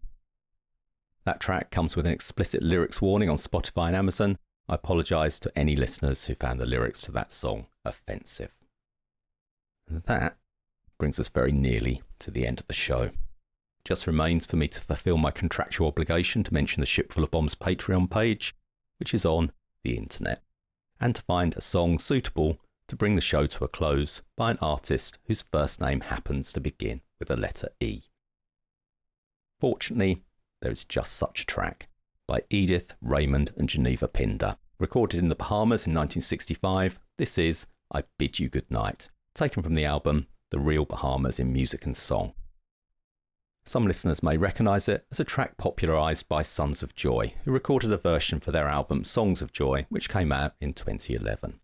That 1.26 1.40
track 1.40 1.72
comes 1.72 1.96
with 1.96 2.06
an 2.06 2.12
explicit 2.12 2.62
lyrics 2.62 3.02
warning 3.02 3.28
on 3.28 3.38
Spotify 3.38 3.88
and 3.88 3.96
Amazon. 3.96 4.38
I 4.70 4.76
apologise 4.76 5.40
to 5.40 5.58
any 5.58 5.76
listeners 5.76 6.26
who 6.26 6.36
found 6.36 6.60
the 6.60 6.66
lyrics 6.66 7.02
to 7.02 7.12
that 7.14 7.32
song 7.32 7.68
offensive. 7.86 8.58
That 9.88 10.38
brings 10.98 11.20
us 11.20 11.30
very 11.30 11.54
nearly 11.54 12.02
to 12.20 12.32
the 12.32 12.46
end 12.46 12.60
of 12.60 12.68
the 12.68 12.74
show. 12.74 13.12
Just 13.86 14.08
remains 14.08 14.46
for 14.46 14.58
me 14.58 14.68
to 14.68 14.82
fulfil 14.82 15.18
my 15.18 15.32
contractual 15.32 15.88
obligation 15.88 16.44
to 16.44 16.54
mention 16.54 16.82
the 16.82 16.86
Shipful 16.86 17.24
of 17.24 17.32
Bombs 17.32 17.56
Patreon 17.56 18.10
page, 18.10 18.54
which 19.00 19.14
is 19.14 19.26
on 19.26 19.54
the 19.84 19.96
internet, 19.96 20.44
and 21.00 21.16
to 21.16 21.22
find 21.22 21.56
a 21.56 21.62
song 21.62 21.98
suitable 21.98 22.58
to 22.90 22.98
bring 22.98 23.16
the 23.16 23.22
show 23.22 23.48
to 23.48 23.64
a 23.64 23.70
close 23.70 24.22
by 24.36 24.52
an 24.52 24.58
artist 24.62 25.18
whose 25.28 25.42
first 25.42 25.80
name 25.80 26.02
happens 26.02 26.52
to 26.52 26.60
begin 26.60 27.02
with 27.20 27.30
the 27.30 27.38
letter 27.38 27.70
E. 27.80 28.02
Fortunately, 29.62 30.24
there 30.62 30.72
is 30.72 30.84
just 30.84 31.14
such 31.14 31.42
a 31.42 31.46
track 31.46 31.88
by 32.28 32.42
Edith, 32.50 32.94
Raymond, 33.02 33.52
and 33.58 33.70
Geneva 33.70 34.08
Pinder. 34.08 34.58
Recorded 34.80 35.20
in 35.20 35.30
the 35.30 35.36
Bahamas 35.36 35.88
in 35.88 35.94
1965, 35.94 37.00
this 37.18 37.38
is 37.38 37.66
I 37.92 38.04
Bid 38.18 38.38
You 38.38 38.50
Good 38.50 38.70
Night, 38.70 39.10
taken 39.34 39.64
from 39.64 39.76
the 39.76 39.86
album 39.86 40.28
The 40.52 40.60
Real 40.60 40.86
Bahamas 40.86 41.40
in 41.40 41.54
Music 41.54 41.86
and 41.86 41.96
Song. 41.96 42.34
Some 43.64 43.88
listeners 43.88 44.22
may 44.22 44.38
recognise 44.38 44.88
it 44.88 45.06
as 45.12 45.20
a 45.20 45.24
track 45.24 45.58
popularised 45.58 46.30
by 46.30 46.42
Sons 46.42 46.84
of 46.84 46.96
Joy, 46.96 47.34
who 47.44 47.52
recorded 47.52 47.92
a 47.92 47.98
version 47.98 48.40
for 48.40 48.52
their 48.52 48.68
album 48.68 49.04
Songs 49.04 49.42
of 49.42 49.52
Joy, 49.52 49.86
which 49.90 50.10
came 50.10 50.32
out 50.32 50.54
in 50.62 50.74
2011. 50.74 51.60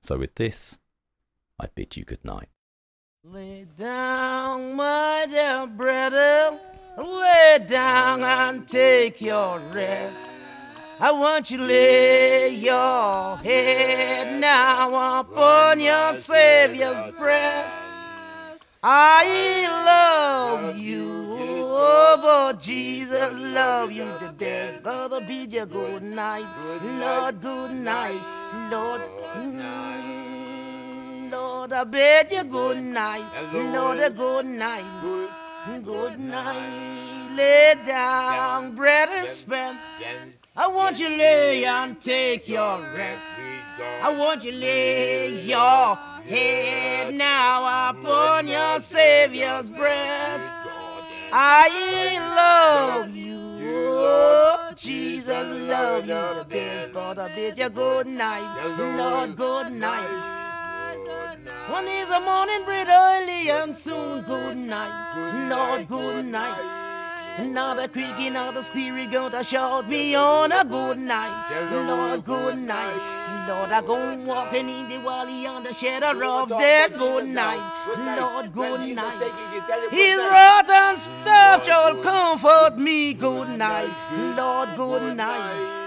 So, 0.00 0.18
with 0.18 0.36
this, 0.36 0.78
I 1.60 1.66
bid 1.74 1.96
you 1.96 2.04
good 2.04 2.24
night. 2.24 2.48
Lay 3.24 3.66
down, 3.76 4.76
my 4.76 5.26
dear 5.28 5.66
brother. 5.66 6.58
Lay 6.98 7.64
down 7.64 8.24
and 8.24 8.66
take 8.66 9.20
your 9.20 9.60
rest. 9.72 10.26
I 10.98 11.12
want 11.12 11.48
you 11.48 11.58
to 11.58 11.64
lay 11.64 12.48
your 12.48 13.36
head 13.36 14.40
now 14.40 15.20
upon 15.20 15.78
your 15.78 16.12
Savior's 16.14 17.14
breast. 17.14 17.84
I 18.82 19.22
love 19.86 20.76
you, 20.76 21.24
oh, 21.28 22.18
but 22.20 22.60
Jesus 22.60 23.32
love 23.38 23.92
you 23.92 24.06
the 24.18 24.32
best. 24.36 24.82
Brother, 24.82 25.20
bid 25.20 25.52
you 25.52 25.66
good 25.66 26.02
night, 26.02 26.46
Lord, 26.82 27.40
good 27.40 27.72
night, 27.72 28.20
Lord. 28.72 29.02
Lord, 31.30 31.72
I 31.72 31.84
bid 31.84 32.32
you 32.32 32.42
good 32.42 32.78
night, 32.78 33.24
Lord, 33.52 34.00
a 34.00 34.10
good 34.10 34.46
night, 34.46 35.47
good 35.84 36.18
night. 36.18 37.28
Lay 37.36 37.74
down, 37.86 38.74
brother 38.74 39.26
Spence. 39.26 39.82
I 40.56 40.66
want 40.66 40.98
you 40.98 41.08
lay 41.08 41.64
and 41.64 42.00
take 42.00 42.48
your 42.48 42.80
rest. 42.94 43.22
I 44.02 44.14
want 44.16 44.42
you 44.44 44.52
lay 44.52 45.40
your 45.42 45.94
head 46.26 47.14
now 47.14 47.90
upon 47.90 48.48
your 48.48 48.80
Savior's 48.80 49.70
breast. 49.70 50.52
I 51.30 51.68
love 52.36 53.14
you, 53.14 53.36
oh, 53.38 54.72
Jesus 54.74 55.68
love 55.68 56.06
you. 56.06 56.14
the 56.14 56.46
best. 56.48 56.92
But 56.94 57.18
I 57.18 57.34
bid 57.34 57.58
you 57.58 57.68
good 57.68 58.06
night, 58.06 58.96
Lord, 58.96 59.36
good 59.36 59.72
night. 59.72 60.37
One 61.70 61.86
is 61.86 62.08
a 62.08 62.20
morning 62.20 62.64
bread 62.64 62.88
early 62.88 63.50
and 63.50 63.76
soon 63.76 64.22
good 64.22 64.56
night, 64.56 65.48
Lord, 65.50 65.86
good 65.86 66.24
night. 66.24 66.76
Not 67.40 67.78
a 67.78 67.88
creaking 67.88 68.36
of 68.36 68.54
the 68.54 68.62
spirit 68.62 69.10
gonna 69.10 69.44
shout 69.44 69.86
me 69.88 70.14
on 70.14 70.50
a 70.50 70.64
good 70.64 70.98
night, 70.98 71.70
Lord, 71.70 72.24
good 72.24 72.58
night. 72.58 73.46
Lord, 73.46 73.70
I 73.70 73.82
go 73.82 74.16
walking 74.24 74.68
in 74.68 74.88
the 74.88 74.98
valley 75.00 75.46
on 75.46 75.62
the 75.62 75.74
shadow 75.74 76.42
of 76.42 76.48
death, 76.48 76.96
good 76.98 77.26
night, 77.26 77.62
Lord, 78.18 78.52
good 78.52 78.96
night. 78.96 79.30
His 79.90 80.18
rod 80.18 80.70
and 80.70 80.98
staff 80.98 81.66
shall 81.66 81.94
comfort 82.02 82.78
me, 82.78 83.12
good 83.12 83.58
night, 83.58 83.92
Lord, 84.36 84.70
good 84.74 85.16
night. 85.16 85.77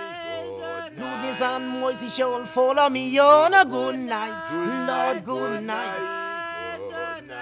Goodness 1.02 1.42
and 1.42 1.82
mercy 1.82 2.10
shall 2.12 2.46
follow 2.46 2.88
me 2.88 3.18
on 3.18 3.56
a 3.56 3.66
good 3.66 3.98
night, 3.98 4.38
Lord, 4.88 5.26
good 5.26 5.64
night. 5.64 6.22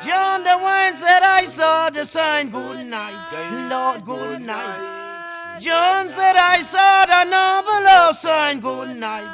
John 0.05 0.45
the 0.45 0.57
wine 0.63 0.95
said, 0.95 1.19
I 1.21 1.43
saw 1.43 1.89
the 1.89 2.05
sign, 2.05 2.51
good 2.51 2.87
night, 2.87 3.19
Lord, 3.69 4.05
good 4.05 4.41
night. 4.43 5.59
John 5.59 6.07
said, 6.07 6.37
I 6.37 6.61
saw 6.61 7.05
the 7.05 7.25
noble 7.25 7.87
of 7.99 8.15
sign, 8.15 8.61
good 8.61 8.95
night, 8.95 9.27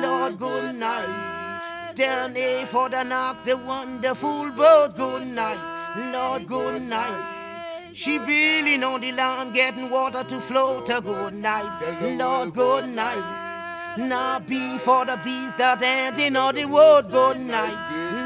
Lord, 0.00 0.38
good 0.38 0.76
night. 0.76 1.92
Turn 1.96 2.36
A 2.36 2.64
for 2.66 2.88
the 2.88 3.02
knock, 3.02 3.42
the 3.44 3.56
wonderful 3.56 4.52
boat, 4.52 4.94
good 4.94 5.26
night, 5.26 5.58
Lord, 6.12 6.46
good 6.46 6.82
night. 6.82 7.90
She 7.94 8.18
beeling 8.18 8.84
on 8.84 9.00
the 9.00 9.10
land, 9.10 9.52
getting 9.52 9.90
water 9.90 10.22
to 10.22 10.40
float, 10.40 10.88
a 10.88 11.00
good 11.00 11.34
night, 11.34 12.16
Lord, 12.16 12.54
good 12.54 12.88
night. 12.88 13.41
Now 13.98 14.38
be 14.38 14.78
for 14.78 15.04
the 15.04 15.20
bees 15.22 15.54
that 15.56 15.82
ain't 15.82 16.18
in 16.18 16.36
all 16.36 16.52
the 16.52 16.64
world, 16.64 17.10
good 17.10 17.38
night, 17.38 17.76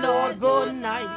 Lord, 0.02 0.38
good 0.38 0.74
night. 0.74 1.10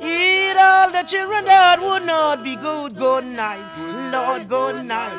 Eat 0.00 0.54
all 0.56 0.92
the 0.92 1.02
children 1.02 1.44
that 1.46 1.80
would 1.80 2.06
not 2.06 2.44
be 2.44 2.54
good. 2.56 2.94
Good 2.96 3.24
night, 3.24 3.64
Lord, 4.12 4.48
good 4.48 4.84
night. 4.84 5.18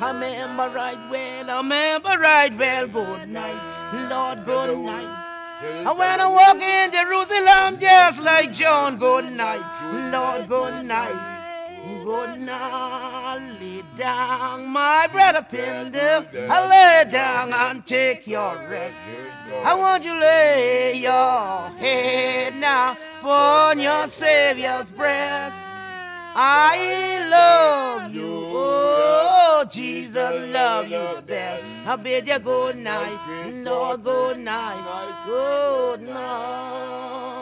I 0.00 0.12
remember 0.12 0.70
right 0.70 0.98
well, 1.10 1.50
I 1.50 1.56
remember 1.58 2.18
right 2.18 2.56
well. 2.56 2.86
Good 2.86 3.28
night, 3.28 3.60
Lord, 4.08 4.44
good 4.44 4.78
night. 4.78 5.20
And 5.62 5.98
when 5.98 6.20
I 6.20 6.26
walk 6.28 6.62
in 6.62 6.90
Jerusalem, 6.90 7.78
just 7.78 8.22
like 8.22 8.52
John, 8.52 8.96
good 8.96 9.30
night, 9.32 9.62
Lord, 10.10 10.48
good 10.48 10.86
night. 10.86 11.39
Good 12.10 12.40
night, 12.40 13.38
lay 13.60 13.82
down, 13.96 14.66
my 14.66 15.06
brother 15.12 15.46
Pinder. 15.48 16.26
I 16.50 16.58
lay 16.74 17.08
down 17.08 17.52
and 17.52 17.86
take 17.86 18.26
your 18.26 18.56
rest. 18.68 19.00
I 19.64 19.76
want 19.76 20.04
you 20.04 20.18
lay 20.18 20.94
your 20.96 21.70
head 21.78 22.56
now 22.56 22.96
upon 23.20 23.78
your 23.78 24.08
Savior's 24.08 24.90
breast. 24.90 25.62
I 26.34 26.74
love 27.30 28.12
you, 28.12 28.26
oh 28.26 29.64
Jesus, 29.70 30.52
love 30.52 30.88
you 30.88 31.22
best. 31.24 31.62
I 31.86 31.94
bid 31.94 32.26
you 32.26 32.40
good 32.40 32.76
night, 32.76 33.18
Lord, 33.52 34.02
good 34.02 34.38
night, 34.38 35.22
good 35.26 36.00
night. 36.02 37.39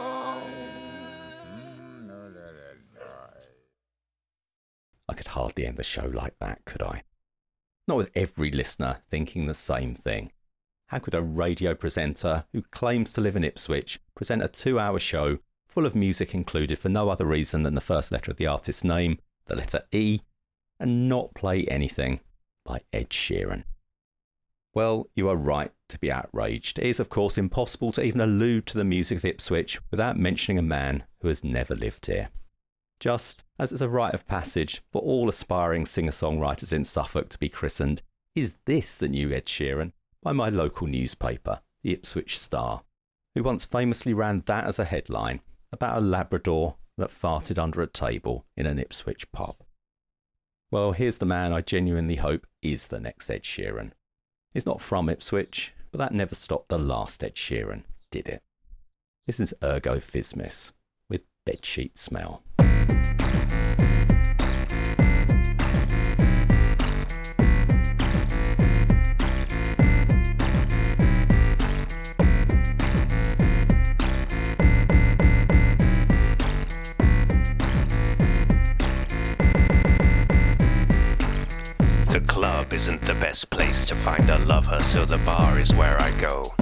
I 5.08 5.14
could 5.14 5.28
hardly 5.28 5.66
end 5.66 5.76
the 5.76 5.82
show 5.82 6.10
like 6.12 6.38
that, 6.40 6.64
could 6.64 6.82
I? 6.82 7.02
Not 7.86 7.96
with 7.96 8.10
every 8.14 8.50
listener 8.50 8.98
thinking 9.08 9.46
the 9.46 9.54
same 9.54 9.94
thing. 9.94 10.32
How 10.88 10.98
could 10.98 11.14
a 11.14 11.22
radio 11.22 11.74
presenter 11.74 12.44
who 12.52 12.62
claims 12.62 13.12
to 13.12 13.20
live 13.20 13.36
in 13.36 13.44
Ipswich 13.44 14.00
present 14.14 14.42
a 14.42 14.48
two 14.48 14.78
hour 14.78 14.98
show 14.98 15.38
full 15.68 15.86
of 15.86 15.94
music 15.94 16.34
included 16.34 16.78
for 16.78 16.88
no 16.88 17.08
other 17.08 17.26
reason 17.26 17.62
than 17.62 17.74
the 17.74 17.80
first 17.80 18.10
letter 18.10 18.30
of 18.30 18.36
the 18.36 18.46
artist's 18.46 18.84
name, 18.84 19.18
the 19.46 19.56
letter 19.56 19.82
E, 19.92 20.20
and 20.80 21.08
not 21.08 21.34
play 21.34 21.64
anything 21.66 22.20
by 22.64 22.80
Ed 22.92 23.10
Sheeran? 23.10 23.64
Well, 24.74 25.08
you 25.14 25.28
are 25.28 25.36
right 25.36 25.72
to 25.88 25.98
be 25.98 26.12
outraged. 26.12 26.78
It 26.78 26.86
is, 26.86 27.00
of 27.00 27.08
course, 27.08 27.38
impossible 27.38 27.92
to 27.92 28.02
even 28.02 28.20
allude 28.20 28.66
to 28.66 28.78
the 28.78 28.84
music 28.84 29.18
of 29.18 29.24
Ipswich 29.24 29.80
without 29.90 30.16
mentioning 30.16 30.58
a 30.58 30.62
man 30.62 31.04
who 31.20 31.28
has 31.28 31.42
never 31.42 31.74
lived 31.74 32.06
here. 32.06 32.28
Just 33.00 33.44
as 33.58 33.72
it's 33.72 33.80
a 33.80 33.88
rite 33.88 34.14
of 34.14 34.26
passage 34.26 34.82
for 34.90 35.00
all 35.02 35.28
aspiring 35.28 35.84
singer 35.84 36.10
songwriters 36.10 36.72
in 36.72 36.84
Suffolk 36.84 37.28
to 37.30 37.38
be 37.38 37.48
christened, 37.48 38.02
is 38.34 38.56
this 38.64 38.96
the 38.96 39.08
new 39.08 39.32
Ed 39.32 39.46
Sheeran? 39.46 39.92
by 40.22 40.32
my 40.32 40.48
local 40.48 40.86
newspaper, 40.86 41.60
the 41.82 41.92
Ipswich 41.92 42.38
Star, 42.38 42.82
who 43.34 43.42
once 43.42 43.64
famously 43.64 44.12
ran 44.12 44.42
that 44.46 44.64
as 44.64 44.78
a 44.78 44.84
headline 44.84 45.40
about 45.72 45.98
a 45.98 46.04
Labrador 46.04 46.76
that 46.96 47.10
farted 47.10 47.58
under 47.58 47.80
a 47.80 47.86
table 47.86 48.44
in 48.56 48.66
an 48.66 48.78
Ipswich 48.78 49.30
pub. 49.32 49.56
Well, 50.70 50.92
here's 50.92 51.18
the 51.18 51.26
man 51.26 51.52
I 51.52 51.60
genuinely 51.60 52.16
hope 52.16 52.46
is 52.62 52.88
the 52.88 53.00
next 53.00 53.30
Ed 53.30 53.42
Sheeran. 53.42 53.92
He's 54.52 54.66
not 54.66 54.80
from 54.80 55.08
Ipswich, 55.08 55.72
But 55.90 55.98
that 55.98 56.12
never 56.12 56.34
stopped 56.34 56.68
the 56.68 56.78
last 56.78 57.24
Ed 57.24 57.34
Sheeran, 57.34 57.84
did 58.10 58.28
it? 58.28 58.42
This 59.26 59.40
is 59.40 59.54
Ergo 59.62 59.96
Phizmiz 59.96 60.72
Bedsheet 61.48 61.96
Smell. 61.96 62.42
The 82.08 82.20
club 82.26 82.74
isn't 82.74 83.00
the 83.00 83.14
best 83.14 83.48
place 83.48 83.86
to 83.86 83.94
find 83.94 84.28
a 84.28 84.36
lover, 84.40 84.78
so 84.80 85.06
the 85.06 85.16
bar 85.24 85.58
is 85.58 85.72
where 85.72 85.98
I 85.98 86.10
go. 86.20 86.54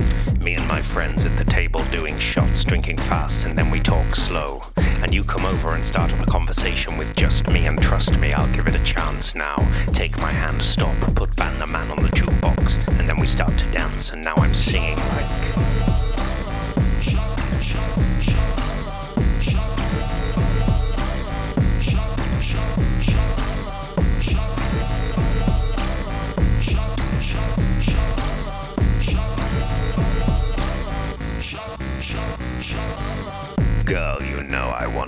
Me 0.46 0.54
and 0.54 0.68
my 0.68 0.80
friends 0.80 1.24
at 1.24 1.36
the 1.36 1.44
table 1.44 1.82
doing 1.90 2.16
shots, 2.20 2.62
drinking 2.62 2.98
fast, 2.98 3.46
and 3.46 3.58
then 3.58 3.68
we 3.68 3.80
talk 3.80 4.14
slow. 4.14 4.60
And 4.76 5.12
you 5.12 5.24
come 5.24 5.44
over 5.44 5.74
and 5.74 5.84
start 5.84 6.12
up 6.12 6.20
a 6.20 6.30
conversation 6.30 6.96
with 6.96 7.16
just 7.16 7.48
me, 7.48 7.66
and 7.66 7.82
trust 7.82 8.16
me, 8.20 8.32
I'll 8.32 8.54
give 8.54 8.68
it 8.68 8.76
a 8.76 8.84
chance 8.84 9.34
now. 9.34 9.56
Take 9.92 10.20
my 10.20 10.30
hand, 10.30 10.62
stop, 10.62 10.94
put 11.16 11.34
Van 11.34 11.58
the 11.58 11.66
Man 11.66 11.90
on 11.90 12.00
the 12.00 12.10
jukebox, 12.10 12.96
and 12.96 13.08
then 13.08 13.18
we 13.18 13.26
start 13.26 13.58
to 13.58 13.72
dance, 13.72 14.12
and 14.12 14.22
now 14.22 14.34
I'm 14.36 14.54
singing 14.54 14.96
like. 14.98 15.95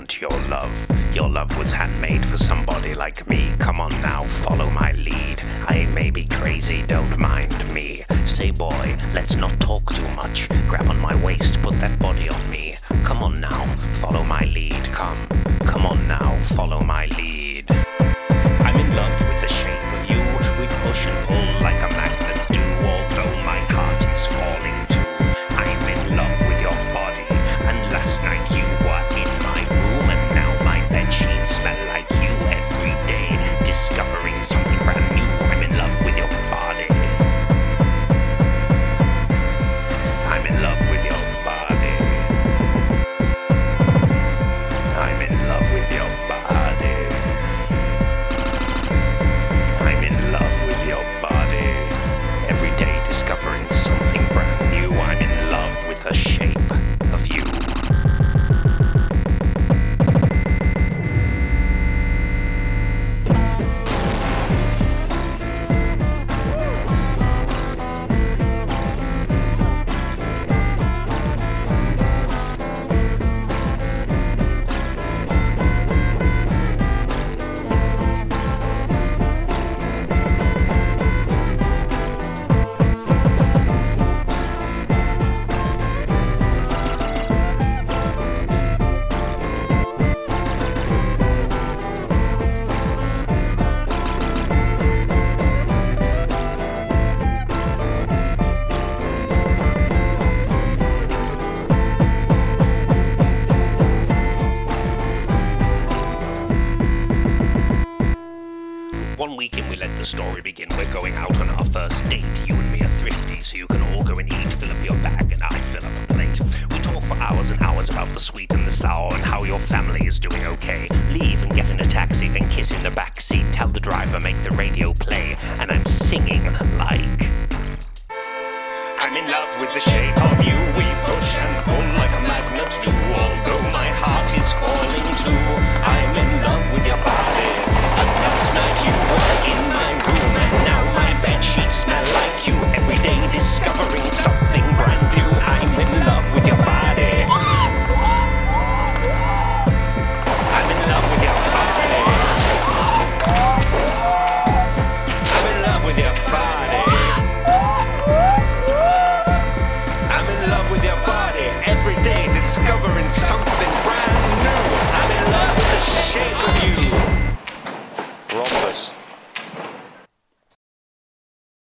Want 0.09 0.21
your 0.21 0.49
love. 0.49 1.15
Your 1.15 1.29
love 1.29 1.55
was 1.57 1.71
handmade 1.71 2.25
for 2.25 2.37
somebody 2.37 2.95
like 2.95 3.27
me. 3.27 3.51
Come 3.59 3.79
on 3.79 3.89
now, 4.01 4.21
follow 4.43 4.69
my 4.71 4.91
lead. 4.93 5.41
I 5.67 5.85
may 5.93 6.09
be 6.09 6.23
crazy, 6.25 6.83
don't 6.87 7.17
mind 7.17 7.53
me. 7.73 8.03
Say, 8.25 8.51
boy, 8.51 8.97
let's 9.13 9.35
not 9.35 9.59
talk 9.59 9.93
too 9.93 10.07
much. 10.15 10.49
Grab 10.67 10.87
on 10.87 10.99
my 10.99 11.15
waist, 11.23 11.61
put 11.61 11.79
that 11.81 11.99
body 11.99 12.29
on 12.29 12.49
me. 12.49 12.75
Come 13.03 13.23
on 13.23 13.39
now, 13.39 13.65
follow 14.01 14.23
my 14.23 14.43
lead. 14.45 14.83
Come, 14.85 15.27
come 15.59 15.85
on 15.85 16.07
now, 16.07 16.35
follow 16.55 16.81
my 16.81 17.05
lead. 17.17 17.65
I'm 17.69 18.77
in 18.77 18.95
love 18.95 19.28